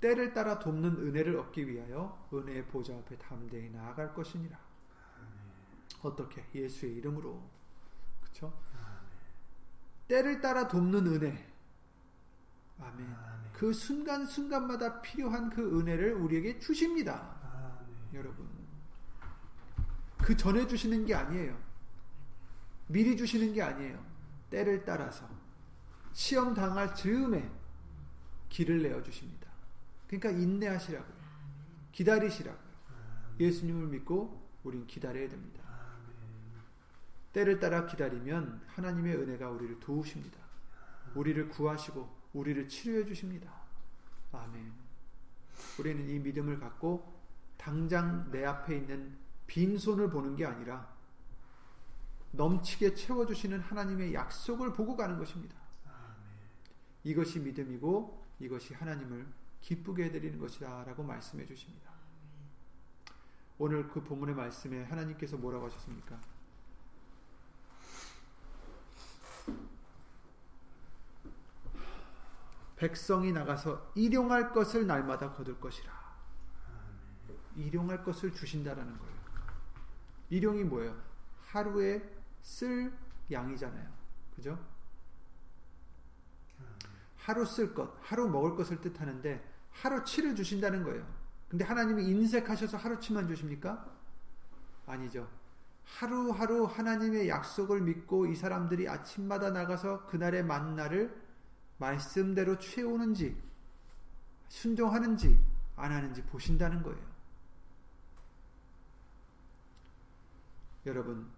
때를 0.00 0.34
따라 0.34 0.58
돕는 0.58 0.96
은혜를 0.98 1.38
얻기 1.38 1.66
위하여 1.66 2.28
은혜의 2.30 2.66
보좌 2.66 2.94
앞에 2.94 3.16
담대히 3.16 3.70
나아갈 3.70 4.12
것이니라. 4.12 4.58
어떻게 6.02 6.44
예수의 6.54 6.96
이름으로 6.96 7.42
그렇죠? 8.20 8.52
때를 10.06 10.42
따라 10.42 10.68
돕는 10.68 11.06
은혜. 11.06 11.53
아멘. 12.80 13.06
아멘. 13.06 13.52
그 13.52 13.72
순간 13.72 14.26
순간마다 14.26 15.00
필요한 15.00 15.50
그 15.50 15.78
은혜를 15.78 16.14
우리에게 16.14 16.58
주십니다. 16.58 17.34
여러분. 18.12 18.48
그 20.18 20.36
전에 20.36 20.66
주시는 20.66 21.04
게 21.06 21.14
아니에요. 21.14 21.58
미리 22.88 23.16
주시는 23.16 23.52
게 23.52 23.62
아니에요. 23.62 24.04
때를 24.50 24.84
따라서 24.84 25.28
시험 26.12 26.54
당할 26.54 26.94
즈음에 26.94 27.50
길을 28.48 28.82
내어 28.82 29.02
주십니다. 29.02 29.50
그러니까 30.06 30.30
인내하시라고요. 30.30 31.14
기다리시라고요. 31.92 32.74
예수님을 33.40 33.88
믿고 33.88 34.48
우린 34.62 34.86
기다려야 34.86 35.28
됩니다. 35.28 35.62
때를 37.32 37.58
따라 37.58 37.84
기다리면 37.84 38.62
하나님의 38.68 39.16
은혜가 39.16 39.50
우리를 39.50 39.80
도우십니다. 39.80 40.38
우리를 41.14 41.48
구하시고 41.48 42.13
우리를 42.34 42.68
치료해 42.68 43.06
주십니다. 43.06 43.50
아멘. 44.32 44.72
우리는 45.78 46.08
이 46.08 46.18
믿음을 46.18 46.58
갖고 46.58 47.14
당장 47.56 48.30
내 48.30 48.44
앞에 48.44 48.76
있는 48.76 49.16
빈손을 49.46 50.10
보는 50.10 50.36
게 50.36 50.44
아니라 50.44 50.92
넘치게 52.32 52.94
채워주시는 52.94 53.60
하나님의 53.60 54.12
약속을 54.12 54.72
보고 54.72 54.96
가는 54.96 55.16
것입니다. 55.18 55.56
이것이 57.04 57.38
믿음이고 57.40 58.24
이것이 58.40 58.74
하나님을 58.74 59.26
기쁘게 59.60 60.04
해드리는 60.04 60.38
것이다 60.38 60.84
라고 60.84 61.02
말씀해 61.02 61.46
주십니다. 61.46 61.90
오늘 63.56 63.88
그 63.88 64.02
본문의 64.02 64.34
말씀에 64.34 64.84
하나님께서 64.84 65.36
뭐라고 65.36 65.66
하셨습니까? 65.66 66.20
백성이 72.76 73.32
나가서 73.32 73.92
일용할 73.94 74.52
것을 74.52 74.86
날마다 74.86 75.32
거둘 75.32 75.60
것이라. 75.60 75.92
일용할 77.56 78.02
것을 78.02 78.32
주신다라는 78.32 78.98
거예요. 78.98 79.14
일용이 80.30 80.64
뭐예요? 80.64 80.96
하루에 81.46 82.02
쓸 82.42 82.92
양이잖아요. 83.30 83.88
그죠? 84.34 84.58
하루 87.16 87.46
쓸 87.46 87.72
것, 87.72 87.96
하루 88.02 88.28
먹을 88.28 88.54
것을 88.56 88.80
뜻하는데 88.80 89.42
하루치를 89.70 90.34
주신다는 90.34 90.82
거예요. 90.84 91.06
근데 91.48 91.64
하나님이 91.64 92.04
인색하셔서 92.04 92.76
하루치만 92.76 93.28
주십니까? 93.28 93.86
아니죠. 94.86 95.28
하루하루 95.84 96.64
하나님의 96.64 97.28
약속을 97.28 97.80
믿고 97.82 98.26
이 98.26 98.34
사람들이 98.34 98.88
아침마다 98.88 99.50
나가서 99.50 100.06
그날의 100.06 100.44
만나를 100.44 101.23
말씀대로 101.78 102.58
채우는지 102.58 103.40
순종하는지 104.48 105.38
안 105.76 105.92
하는지 105.92 106.22
보신다는 106.22 106.82
거예요. 106.82 107.14
여러분, 110.86 111.28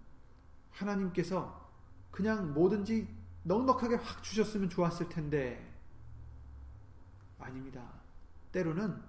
하나님께서 0.70 1.70
그냥 2.10 2.52
뭐든지 2.52 3.08
넉넉하게 3.44 3.96
확 3.96 4.22
주셨으면 4.22 4.68
좋았을 4.68 5.08
텐데, 5.08 5.72
아닙니다. 7.38 7.82
때로는, 8.52 9.00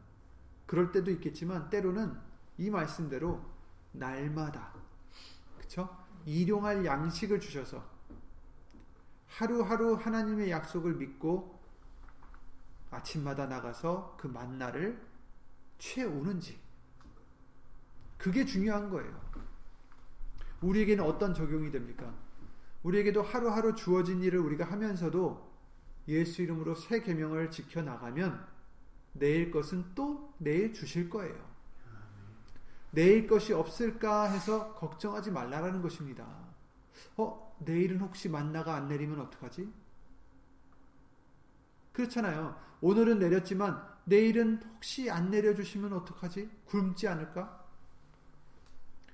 그럴 0.66 0.92
때도 0.92 1.12
있겠지만, 1.12 1.70
때로는 1.70 2.16
이 2.58 2.70
말씀대로 2.70 3.44
날마다, 3.94 4.74
그쵸? 5.58 5.90
일용할 6.26 6.86
양식을 6.86 7.40
주셔서, 7.40 7.97
하루하루 9.38 9.94
하나님의 9.94 10.50
약속을 10.50 10.96
믿고, 10.96 11.60
아침마다 12.90 13.46
나가서 13.46 14.18
그 14.20 14.26
만나를 14.26 15.00
채우는지, 15.78 16.60
그게 18.18 18.46
중요한 18.46 18.90
거예요. 18.90 19.22
우리에게는 20.62 21.04
어떤 21.04 21.36
적용이 21.36 21.70
됩니까? 21.70 22.12
우리에게도 22.82 23.22
하루하루 23.22 23.76
주어진 23.76 24.24
일을 24.24 24.40
우리가 24.40 24.66
하면서도 24.66 25.48
예수 26.08 26.42
이름으로 26.42 26.74
새 26.74 27.02
계명을 27.02 27.52
지켜 27.52 27.84
나가면 27.84 28.44
내일 29.14 29.52
것은 29.52 29.86
또 29.94 30.34
내일 30.40 30.74
주실 30.74 31.12
거예요. 31.12 31.36
내일 32.90 33.28
것이 33.28 33.54
없을까 33.54 34.32
해서 34.32 34.74
걱정하지 34.74 35.30
말라라는 35.30 35.84
것입니다. 35.84 36.26
어, 37.18 37.56
내일은 37.60 38.00
혹시 38.00 38.30
만나가 38.30 38.76
안 38.76 38.88
내리면 38.88 39.20
어떡하지? 39.22 39.72
그렇잖아요. 41.94 42.60
오늘은 42.82 43.20
내렸지만 43.20 43.84
내일은 44.06 44.62
혹시 44.64 45.10
안 45.10 45.32
내려주시면 45.32 45.94
어떡하지? 45.94 46.50
굶지 46.66 47.08
않을까? 47.08 47.66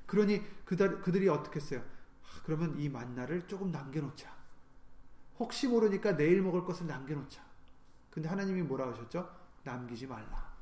그러니 0.05 0.43
그들, 0.65 1.01
그들이 1.01 1.29
어떻게 1.29 1.59
했어요? 1.59 1.81
아, 2.23 2.41
그러면 2.43 2.77
이 2.79 2.89
만나를 2.89 3.47
조금 3.47 3.71
남겨놓자. 3.71 4.31
혹시 5.39 5.67
모르니까 5.67 6.15
내일 6.15 6.41
먹을 6.41 6.63
것을 6.63 6.85
남겨놓자. 6.87 7.43
근데 8.11 8.29
하나님이 8.29 8.61
뭐라 8.61 8.89
하셨죠? 8.89 9.27
남기지 9.63 10.07
말라. 10.07 10.53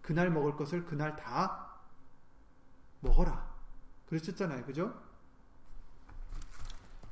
그날 0.00 0.30
먹을 0.30 0.56
것을 0.56 0.84
그날 0.86 1.14
다 1.16 1.80
먹어라. 3.00 3.50
그러셨잖아요. 4.06 4.64
그죠? 4.64 5.09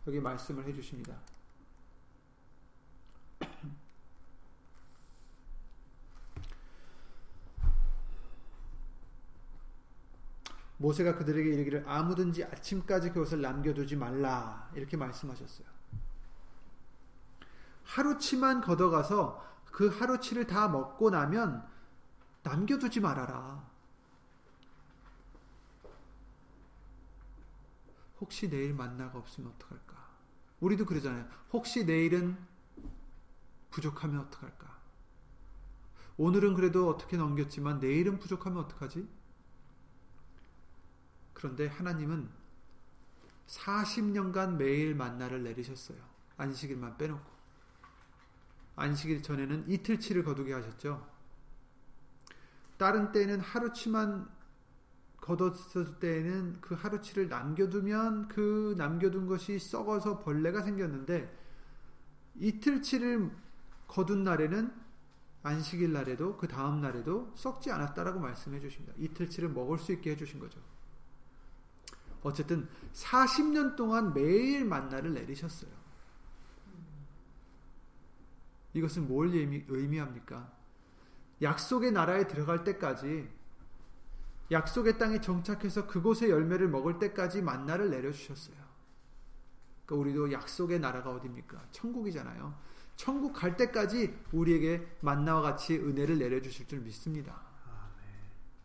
여기 0.09 0.19
말씀을 0.21 0.65
해주십니다. 0.65 1.17
모세가 10.79 11.17
그들에게 11.17 11.51
이르기를 11.51 11.85
아무든지 11.87 12.43
아침까지 12.43 13.11
그것을 13.11 13.43
남겨두지 13.43 13.97
말라 13.97 14.71
이렇게 14.75 14.97
말씀하셨어요. 14.97 15.69
하루치만 17.85 18.63
걷어가서 18.63 19.47
그 19.67 19.89
하루치를 19.89 20.47
다 20.47 20.69
먹고 20.69 21.11
나면 21.11 21.69
남겨두지 22.43 23.01
말아라. 23.01 23.63
혹시 28.21 28.49
내일 28.49 28.73
만나가 28.73 29.19
없으면 29.19 29.53
어떡할까? 29.53 29.98
우리도 30.61 30.87
그러잖아요. 30.87 31.29
혹시 31.53 31.85
내일은 31.85 32.37
부족하면 33.71 34.21
어떡할까? 34.21 34.79
오늘은 36.17 36.55
그래도 36.55 36.89
어떻게 36.89 37.17
넘겼지만 37.17 37.79
내일은 37.79 38.19
부족하면 38.19 38.65
어떡하지? 38.65 39.09
그런데 41.33 41.69
하나님은 41.69 42.29
40년간 43.47 44.57
매일 44.57 44.95
만나를 44.95 45.45
내리셨어요. 45.45 45.99
안식일만 46.37 46.99
빼놓고. 46.99 47.39
안식일 48.77 49.23
전에는 49.23 49.69
이틀치를 49.69 50.25
거두게 50.25 50.53
하셨죠. 50.53 51.09
다른 52.77 53.13
때는 53.13 53.41
하루치만 53.41 54.29
거뒀을 55.29 55.99
때에는 56.01 56.63
그 56.63 56.75
하루치를 56.75 57.29
남겨두면 57.29 58.29
그 58.29 58.75
남겨둔 58.79 59.27
것이 59.27 59.59
썩어서 59.59 60.21
벌레가 60.21 60.63
생겼는데 60.63 61.37
이틀치를 62.37 63.31
거둔 63.87 64.25
날에는 64.25 64.73
안식일 65.43 65.93
날에도 65.93 66.39
그 66.39 66.49
다음 66.49 66.81
날에도 66.81 67.31
썩지 67.37 67.71
않았다라고 67.71 68.21
말씀해 68.21 68.59
주십니다. 68.61 68.95
이틀치를 68.97 69.51
먹을 69.51 69.79
수 69.79 69.93
있게 69.93 70.13
해 70.13 70.17
주신 70.17 70.41
거죠. 70.41 70.61
어쨌든 72.23 72.67
40년 72.95 73.77
동안 73.77 74.15
매일 74.15 74.65
만나를 74.65 75.13
내리셨어요. 75.13 75.71
이것은 78.73 79.09
뭘 79.09 79.35
의미, 79.35 79.99
합니까 79.99 80.51
약속의 81.43 81.93
나라에 81.93 82.27
들어갈 82.27 82.65
때까지 82.65 83.38
약속의 84.51 84.99
땅에 84.99 85.21
정착해서 85.21 85.87
그곳의 85.87 86.31
열매를 86.31 86.69
먹을 86.69 86.99
때까지 86.99 87.43
만나를 87.43 87.91
내려주셨어요. 87.91 88.57
그러니까 89.85 89.95
우리도 89.97 90.33
약속의 90.33 90.81
나라가 90.81 91.11
어딥니까? 91.11 91.67
천국이잖아요. 91.71 92.55
천국 92.97 93.33
갈 93.33 93.57
때까지 93.57 94.15
우리에게 94.33 94.87
만나와 95.01 95.41
같이 95.41 95.77
은혜를 95.77 96.19
내려주실 96.19 96.67
줄 96.67 96.81
믿습니다. 96.81 97.41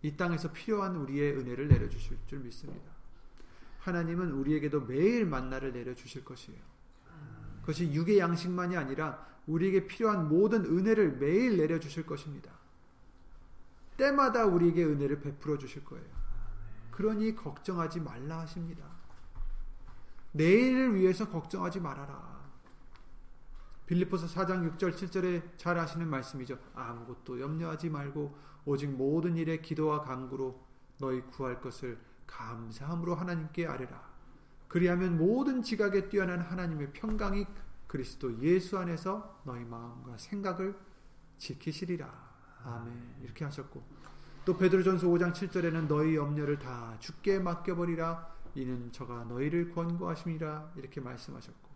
이 0.01 0.17
땅에서 0.17 0.51
필요한 0.51 0.95
우리의 0.95 1.37
은혜를 1.37 1.67
내려주실 1.67 2.17
줄 2.27 2.39
믿습니다. 2.39 2.91
하나님은 3.79 4.31
우리에게도 4.31 4.81
매일 4.81 5.25
만나를 5.25 5.73
내려 5.73 5.93
주실 5.93 6.23
것이에요. 6.25 6.59
그것이 7.61 7.93
육의 7.93 8.19
양식만이 8.19 8.75
아니라 8.75 9.25
우리에게 9.47 9.87
필요한 9.87 10.27
모든 10.27 10.65
은혜를 10.65 11.17
매일 11.17 11.57
내려 11.57 11.79
주실 11.79 12.05
것입니다. 12.05 12.51
때마다 13.97 14.45
우리에게 14.45 14.83
은혜를 14.85 15.21
베풀어 15.21 15.57
주실 15.57 15.83
거예요. 15.83 16.05
그러니 16.91 17.35
걱정하지 17.35 17.99
말라 18.01 18.39
하십니다. 18.41 18.85
내일을 20.31 20.95
위해서 20.95 21.29
걱정하지 21.29 21.79
말아라. 21.79 22.43
빌리포스 23.85 24.27
4장 24.27 24.77
6절 24.77 24.95
7절에 24.95 25.57
잘 25.57 25.77
아시는 25.77 26.07
말씀이죠. 26.07 26.57
아무것도 26.73 27.39
염려하지 27.39 27.89
말고 27.89 28.35
오직 28.65 28.89
모든 28.89 29.35
일에 29.35 29.59
기도와 29.59 30.01
간구로 30.01 30.59
너희 30.99 31.21
구할 31.21 31.59
것을 31.61 31.99
감사함으로 32.25 33.15
하나님께 33.15 33.67
아뢰라. 33.67 34.13
그리하면 34.67 35.17
모든 35.17 35.61
지각에 35.61 36.09
뛰어난 36.09 36.39
하나님의 36.39 36.93
평강이 36.93 37.45
그리스도 37.87 38.39
예수 38.39 38.79
안에서 38.79 39.41
너희 39.43 39.63
마음과 39.65 40.17
생각을 40.17 40.75
지키시리라. 41.37 42.32
아멘. 42.63 43.15
이렇게 43.23 43.45
하셨고 43.45 43.83
또 44.45 44.57
베드로전서 44.57 45.07
5장 45.07 45.33
7절에는 45.33 45.87
너희 45.87 46.15
염려를 46.15 46.59
다 46.59 46.95
주께 46.99 47.39
맡겨 47.39 47.75
버리라. 47.75 48.31
이는 48.55 48.91
저가 48.91 49.23
너희를 49.23 49.71
권고하심이라 49.71 50.73
이렇게 50.75 51.01
말씀하셨고 51.01 51.69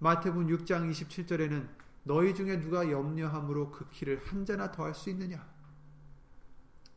마태복음 0.00 0.48
6장 0.48 0.90
27절에는 0.90 1.68
너희 2.02 2.34
중에 2.34 2.58
누가 2.60 2.90
염려함으로 2.90 3.70
그 3.70 3.88
키를 3.90 4.20
한 4.26 4.44
자나 4.44 4.72
더할 4.72 4.94
수 4.94 5.10
있느냐? 5.10 5.46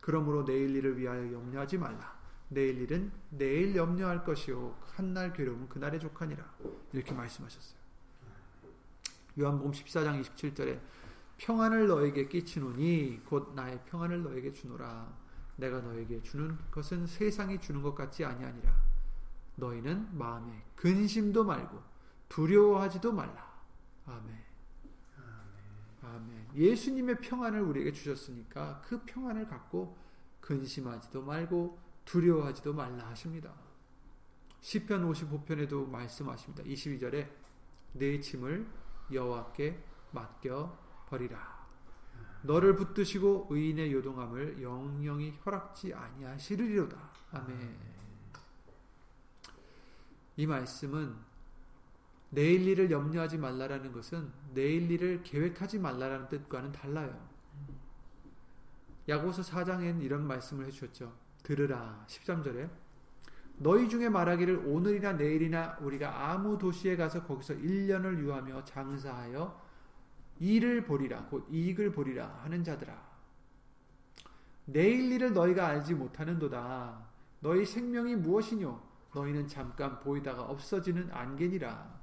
그러므로 0.00 0.44
내일 0.44 0.74
일을 0.74 0.98
위하여 0.98 1.32
염려하지 1.32 1.78
말라. 1.78 2.20
내일 2.48 2.80
일은 2.82 3.12
내일 3.30 3.76
염려할 3.76 4.24
것이요 4.24 4.76
한 4.96 5.14
날 5.14 5.32
괴로움은 5.32 5.68
그날의 5.68 6.00
족하니라 6.00 6.44
이렇게 6.92 7.12
말씀하셨어요. 7.14 7.78
요한복음 9.38 9.72
14장 9.72 10.20
27절에 10.22 10.80
평안을 11.38 11.88
너에게 11.88 12.28
끼치노니 12.28 13.22
곧 13.24 13.54
나의 13.54 13.80
평안을 13.86 14.22
너에게 14.22 14.52
주노라 14.52 15.12
내가 15.56 15.80
너에게 15.80 16.22
주는 16.22 16.56
것은 16.70 17.06
세상이 17.06 17.60
주는 17.60 17.82
것 17.82 17.94
같지 17.94 18.24
아니하니라 18.24 18.74
너희는 19.56 20.16
마음에 20.16 20.64
근심도 20.76 21.44
말고 21.44 21.82
두려워하지도 22.28 23.12
말라 23.12 23.52
아멘 24.06 24.52
아멘. 26.02 26.48
예수님의 26.54 27.20
평안을 27.20 27.60
우리에게 27.60 27.92
주셨으니까 27.92 28.82
그 28.84 29.00
평안을 29.04 29.46
갖고 29.46 29.96
근심하지도 30.40 31.22
말고 31.22 31.78
두려워하지도 32.04 32.74
말라 32.74 33.08
하십니다. 33.08 33.52
시편 34.60 35.10
55편에도 35.10 35.88
말씀하십니다. 35.88 36.64
22절에 36.64 37.28
내 37.94 38.20
짐을 38.20 38.66
여호와께 39.12 39.82
맡겨 40.12 40.78
버리라. 41.12 41.62
너를 42.40 42.74
붙드시고 42.74 43.48
의인의 43.50 43.92
요동함을 43.92 44.62
영영히 44.62 45.38
허락지 45.44 45.92
아니하시리로다. 45.92 46.96
아멘. 47.32 47.76
이 50.36 50.46
말씀은 50.46 51.14
내일 52.30 52.66
일을 52.66 52.90
염려하지 52.90 53.36
말라라는 53.36 53.92
것은 53.92 54.32
내일 54.54 54.90
일을 54.90 55.22
계획하지 55.22 55.78
말라라는 55.78 56.28
뜻과는 56.28 56.72
달라요. 56.72 57.28
야고보서 59.06 59.42
4장엔 59.42 60.00
이런 60.00 60.26
말씀을 60.26 60.64
해 60.66 60.70
주셨죠. 60.70 61.14
들으라. 61.42 62.06
13절에 62.08 62.70
너희 63.58 63.88
중에 63.88 64.08
말하기를 64.08 64.64
오늘이나 64.64 65.12
내일이나 65.12 65.76
우리가 65.80 66.30
아무 66.30 66.56
도시에 66.56 66.96
가서 66.96 67.22
거기서 67.24 67.54
1년을 67.54 68.18
유하며 68.18 68.64
장사하여 68.64 69.61
일을 70.42 70.84
보리라 70.84 71.26
곧 71.26 71.46
이익을 71.50 71.92
보리라 71.92 72.40
하는 72.42 72.64
자들아 72.64 73.12
내일 74.64 75.12
일을 75.12 75.32
너희가 75.32 75.68
알지 75.68 75.94
못하는도다 75.94 77.06
너희 77.40 77.64
생명이 77.64 78.16
무엇이뇨 78.16 78.82
너희는 79.14 79.46
잠깐 79.46 80.00
보이다가 80.00 80.42
없어지는 80.42 81.12
안개니라 81.12 82.00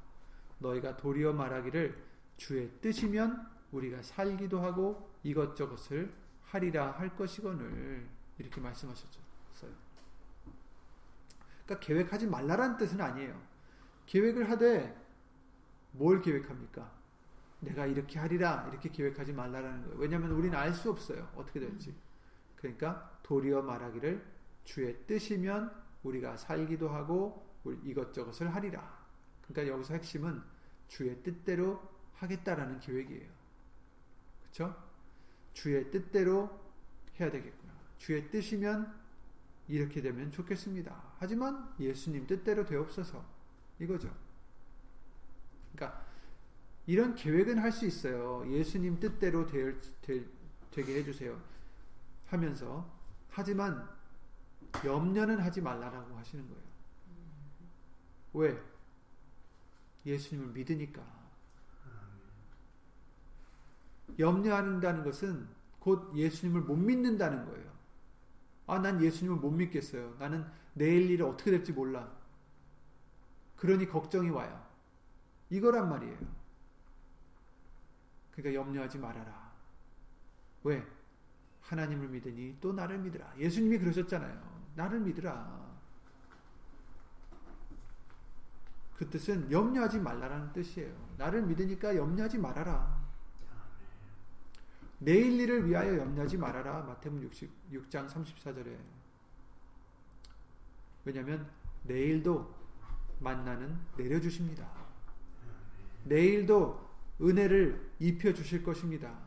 너희가 0.60 0.95
도리어 0.95 1.34
말하기를 1.34 2.02
주의 2.38 2.71
뜻이면 2.80 3.45
우리가 3.71 4.02
살기도 4.02 4.62
하고 4.62 5.12
이것저것을 5.23 6.13
하리라 6.43 6.91
할 6.91 7.15
것이거늘 7.15 8.08
이렇게 8.38 8.62
말씀하셨어요. 8.62 9.71
그러니까 11.65 11.80
계획하지 11.86 12.28
말라라는 12.28 12.78
뜻은 12.78 12.99
아니에요. 12.99 13.39
계획을 14.06 14.49
하되 14.49 14.97
뭘 15.91 16.21
계획합니까? 16.21 16.98
내가 17.61 17.85
이렇게 17.85 18.19
하리라 18.19 18.67
이렇게 18.71 18.89
계획하지 18.89 19.33
말라라는 19.33 19.83
거예요. 19.83 19.97
왜냐하면 19.97 20.31
우리는 20.31 20.57
알 20.57 20.73
수 20.73 20.89
없어요. 20.89 21.29
어떻게 21.35 21.59
될지. 21.59 21.95
그러니까 22.55 23.19
도리어 23.23 23.61
말하기를 23.61 24.25
주의 24.63 24.95
뜻이면 25.07 25.73
우리가 26.03 26.37
살기도 26.37 26.89
하고 26.89 27.45
이것저것을 27.83 28.53
하리라. 28.53 28.99
그러니까 29.47 29.73
여기서 29.73 29.93
핵심은 29.95 30.41
주의 30.87 31.21
뜻대로 31.23 31.81
하겠다라는 32.15 32.79
계획이에요. 32.79 33.29
그렇죠? 34.41 34.75
주의 35.53 35.89
뜻대로 35.91 36.59
해야 37.19 37.29
되겠구나. 37.31 37.73
주의 37.97 38.29
뜻이면 38.29 38.93
이렇게 39.67 40.01
되면 40.01 40.31
좋겠습니다. 40.31 41.03
하지만 41.19 41.73
예수님 41.79 42.25
뜻대로 42.27 42.65
되옵소서. 42.65 43.23
이거죠. 43.79 44.13
그러니까 45.73 46.05
이런 46.89 47.13
계획은 47.13 47.60
할 47.60 47.71
수 47.71 47.86
있어요. 47.86 48.43
예수님 48.52 48.99
뜻대로 48.99 49.45
될, 49.45 49.80
될, 50.02 50.28
되게 50.71 50.95
해주세요. 50.95 51.39
하면서 52.25 52.91
하지만 53.30 53.88
염려는 54.84 55.39
하지 55.39 55.62
말라라고 55.62 56.17
하시는 56.17 56.47
거예요. 56.49 56.63
왜? 58.34 58.63
예수님을 60.04 60.47
믿으니까. 60.52 61.04
염려한다는 64.17 65.04
것은 65.04 65.47
곧 65.78 66.12
예수님을 66.15 66.62
못 66.62 66.75
믿는다는 66.75 67.45
거예요. 67.45 67.71
아, 68.65 68.80
난 68.80 68.99
예수님을 68.99 69.38
못 69.38 69.52
믿겠어요. 69.52 70.15
나는 70.17 70.43
내일 70.73 71.12
일이 71.12 71.21
어떻게 71.21 71.52
될지 71.52 71.71
몰라. 71.71 72.12
그러니 73.58 73.88
걱정이 73.88 74.32
와요. 74.32 74.67
이거란 75.52 75.88
말이에요. 75.88 76.38
그러니까 78.41 78.54
염려하지 78.54 78.97
말아라. 78.99 79.52
왜? 80.63 80.86
하나님을 81.62 82.08
믿으니 82.08 82.58
또 82.62 82.71
나를 82.71 82.97
믿으라. 82.99 83.38
예수님이 83.38 83.78
그러셨잖아요. 83.80 84.60
나를 84.75 85.02
믿으라. 85.02 85.69
그 88.95 89.10
뜻은 89.10 89.52
염려하지 89.52 89.99
말라라는 89.99 90.54
뜻이에요. 90.54 90.93
나를 91.17 91.43
믿으니까 91.43 91.95
염려하지 91.95 92.38
말아라. 92.38 92.99
내일 94.99 95.39
일을 95.39 95.67
위하여 95.67 95.97
염려하지 95.97 96.38
말아라. 96.38 96.82
마태복음 96.84 97.30
66장 97.30 98.08
34절에. 98.08 98.78
왜냐하면 101.06 101.49
내일도 101.84 102.54
만나는 103.19 103.78
내려주십니다. 103.97 104.67
내일도 106.04 106.89
은혜를 107.21 107.88
입혀 107.99 108.33
주실 108.33 108.63
것입니다. 108.63 109.17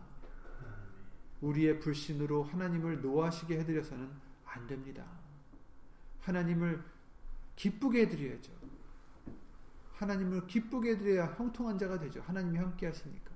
우리의 1.40 1.80
불신으로 1.80 2.44
하나님을 2.44 3.02
노하시게 3.02 3.58
해드려서는 3.61 4.08
안 4.44 4.66
됩니다. 4.66 5.04
하나님을 6.20 6.82
기쁘게 7.56 8.02
해드려야죠. 8.02 8.52
하나님을 9.94 10.46
기쁘게 10.46 10.92
해드려야 10.92 11.35
형통한 11.35 11.78
자가 11.78 11.98
되죠. 11.98 12.22
하나님이 12.22 12.58
함께 12.58 12.87
하시니까. 12.87 13.30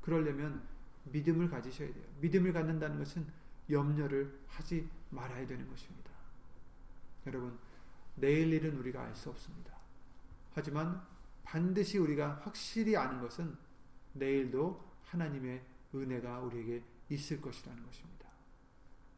그러려면 0.00 0.62
믿음을 1.04 1.48
가지셔야 1.48 1.92
돼요. 1.92 2.04
믿음을 2.20 2.52
갖는다는 2.52 2.98
것은 2.98 3.26
염려를 3.70 4.40
하지 4.48 4.88
말아야 5.10 5.46
되는 5.46 5.68
것입니다. 5.68 6.10
여러분, 7.26 7.58
내일 8.16 8.52
일은 8.52 8.76
우리가 8.78 9.02
알 9.02 9.14
수 9.14 9.30
없습니다. 9.30 9.72
하지만 10.54 11.00
반드시 11.44 11.98
우리가 11.98 12.40
확실히 12.42 12.96
아는 12.96 13.20
것은 13.20 13.56
내일도 14.12 14.82
하나님의 15.04 15.62
은혜가 15.94 16.40
우리에게 16.40 16.82
있을 17.10 17.40
것이라는 17.40 17.84
것입니다. 17.84 18.28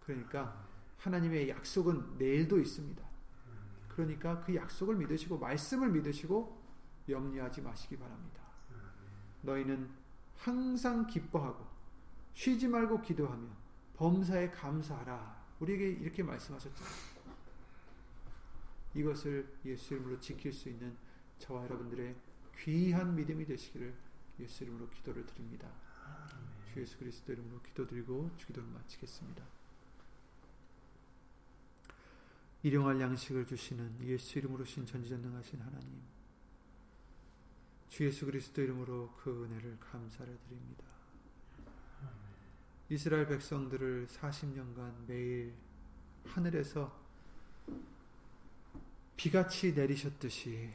그러니까 0.00 0.66
하나님의 0.98 1.48
약속은 1.48 2.18
내일도 2.18 2.58
있습니다. 2.58 3.04
그러니까 3.88 4.40
그 4.42 4.54
약속을 4.54 4.96
믿으시고 4.96 5.38
말씀을 5.38 5.90
믿으시고 5.90 6.62
염려하지 7.08 7.62
마시기 7.62 7.96
바랍니다. 7.96 8.42
너희는 9.42 9.88
항상 10.36 11.06
기뻐하고 11.06 11.64
쉬지 12.32 12.66
말고 12.66 13.02
기도하며 13.02 13.46
범사에 13.96 14.50
감사하라. 14.50 15.44
우리에게 15.60 15.90
이렇게 15.90 16.22
말씀하셨잖아요. 16.22 17.14
이것을 18.94 19.54
예수 19.64 19.94
이름으로 19.94 20.20
지킬 20.20 20.52
수 20.52 20.68
있는 20.68 20.96
저와 21.38 21.64
여러분들의 21.64 22.14
귀한 22.58 23.14
믿음이 23.14 23.44
되시기를 23.44 23.94
예수 24.40 24.64
이름으로 24.64 24.88
기도를 24.90 25.24
드립니다. 25.26 25.68
주 26.72 26.80
예수 26.80 26.98
그리스도 26.98 27.32
이름으로 27.32 27.62
기도드리고 27.62 28.30
주기도를 28.36 28.68
마치겠습니다. 28.68 29.44
일용할 32.62 33.00
양식을 33.00 33.46
주시는 33.46 34.06
예수 34.06 34.38
이름으로 34.38 34.64
신 34.64 34.86
전지전능하신 34.86 35.60
하나님 35.60 36.02
주 37.88 38.04
예수 38.04 38.26
그리스도 38.26 38.62
이름으로 38.62 39.14
그 39.18 39.44
은혜를 39.44 39.78
감사를 39.78 40.38
드립니다. 40.48 40.84
이스라엘 42.88 43.26
백성들을 43.28 44.08
40년간 44.08 45.06
매일 45.06 45.54
하늘에서 46.24 46.92
비같이 49.16 49.74
내리셨듯이 49.74 50.70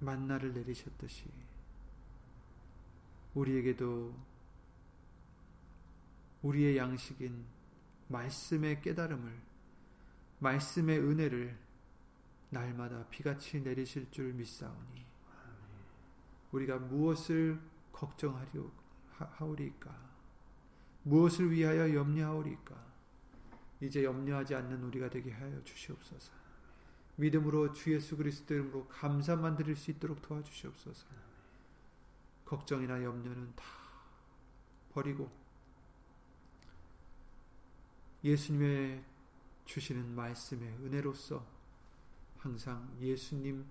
만나를 0.00 0.52
내리셨듯이 0.52 1.30
우리에게도 3.34 4.14
우리의 6.42 6.76
양식인 6.76 7.44
말씀의 8.08 8.80
깨달음을 8.82 9.40
말씀의 10.38 11.00
은혜를 11.00 11.58
날마다 12.50 13.06
비같이 13.08 13.60
내리실 13.60 14.10
줄 14.10 14.32
믿사오니 14.32 15.04
우리가 16.52 16.78
무엇을 16.78 17.60
걱정하리까 17.92 18.70
무엇을 21.02 21.50
위하여 21.50 21.94
염려하오리까 21.94 22.86
이제 23.80 24.04
염려하지 24.04 24.54
않는 24.54 24.82
우리가 24.84 25.10
되게 25.10 25.32
하여 25.32 25.62
주시옵소서. 25.64 26.32
믿음으로 27.16 27.72
주 27.72 27.92
예수 27.94 28.16
그리스도 28.16 28.54
이름으로 28.54 28.86
감사만 28.88 29.56
드릴 29.56 29.74
수 29.76 29.90
있도록 29.90 30.22
도와주시옵소서. 30.22 31.06
걱정이나 32.44 33.02
염려는 33.02 33.54
다 33.56 33.64
버리고 34.92 35.30
예수님의 38.22 39.04
주시는 39.64 40.14
말씀의 40.14 40.68
은혜로서 40.84 41.44
항상 42.38 42.96
예수님 43.00 43.66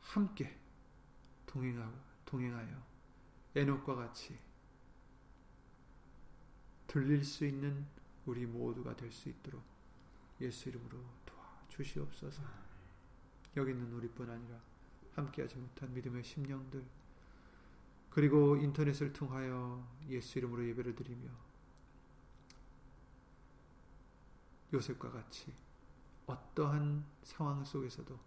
함께 0.00 0.58
동행하고 1.46 1.96
동행하여 2.26 2.82
에녹과 3.54 3.94
같이 3.94 4.38
들릴 6.86 7.24
수 7.24 7.46
있는 7.46 7.86
우리 8.26 8.44
모두가 8.44 8.94
될 8.96 9.10
수 9.10 9.28
있도록 9.28 9.62
예수 10.40 10.68
이름으로 10.68 10.98
주시옵소서. 11.76 12.42
여기 13.56 13.72
있는 13.72 13.92
우리뿐 13.92 14.28
아니라 14.28 14.58
함께하지 15.14 15.56
못한 15.56 15.92
믿음의 15.94 16.24
심령들 16.24 16.84
그리고 18.10 18.56
인터넷을 18.56 19.12
통하여 19.12 19.86
예수 20.08 20.38
이름으로 20.38 20.66
예배를 20.68 20.94
드리며 20.94 21.28
요셉과 24.72 25.10
같이 25.10 25.52
어떠한 26.26 27.04
상황 27.22 27.64
속에서도 27.64 28.18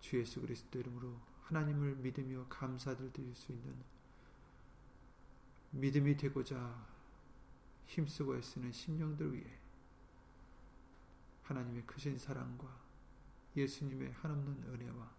주 0.00 0.18
예수 0.18 0.40
그리스도 0.40 0.78
이름으로 0.78 1.18
하나님을 1.42 1.96
믿으며 1.96 2.46
감사들 2.48 3.12
드릴 3.12 3.34
수 3.34 3.52
있는 3.52 3.74
믿음이 5.72 6.16
되고자 6.16 6.86
힘쓰고 7.86 8.36
애쓰는 8.36 8.72
심령들 8.72 9.34
위해 9.34 9.65
하나님의 11.46 11.86
크신 11.86 12.18
사랑과 12.18 12.66
예수님의 13.56 14.12
한없는 14.12 14.64
은혜와 14.72 15.10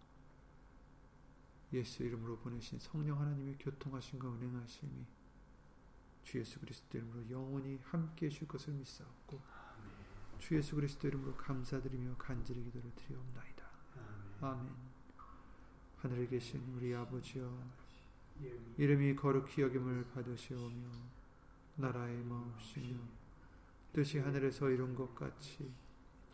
예수 1.72 2.02
이름으로 2.02 2.38
보내신 2.38 2.78
성령 2.78 3.20
하나님의 3.20 3.56
교통하심과 3.58 4.34
은행하심이 4.34 5.06
주 6.22 6.38
예수 6.38 6.60
그리스도 6.60 6.98
이름으로 6.98 7.30
영원히 7.30 7.78
함께 7.84 8.26
해줄 8.26 8.46
것을 8.46 8.74
믿사옵고 8.74 9.40
주 10.38 10.56
예수 10.56 10.76
그리스도 10.76 11.08
이름으로 11.08 11.34
감사드리며 11.36 12.16
간절히 12.16 12.62
기도를 12.64 12.90
드리옵나이다. 12.94 13.64
아멘. 14.40 14.72
하늘에 15.96 16.26
계신 16.28 16.62
우리 16.76 16.94
아버지여 16.94 17.50
이름이 18.76 19.16
거룩히 19.16 19.62
여김을 19.62 20.10
받으시오며 20.14 20.86
나라의 21.76 22.22
마옵시며 22.22 22.98
뜻이 23.92 24.18
하늘에서 24.18 24.70
이룬 24.70 24.94
것 24.94 25.14
같이 25.14 25.72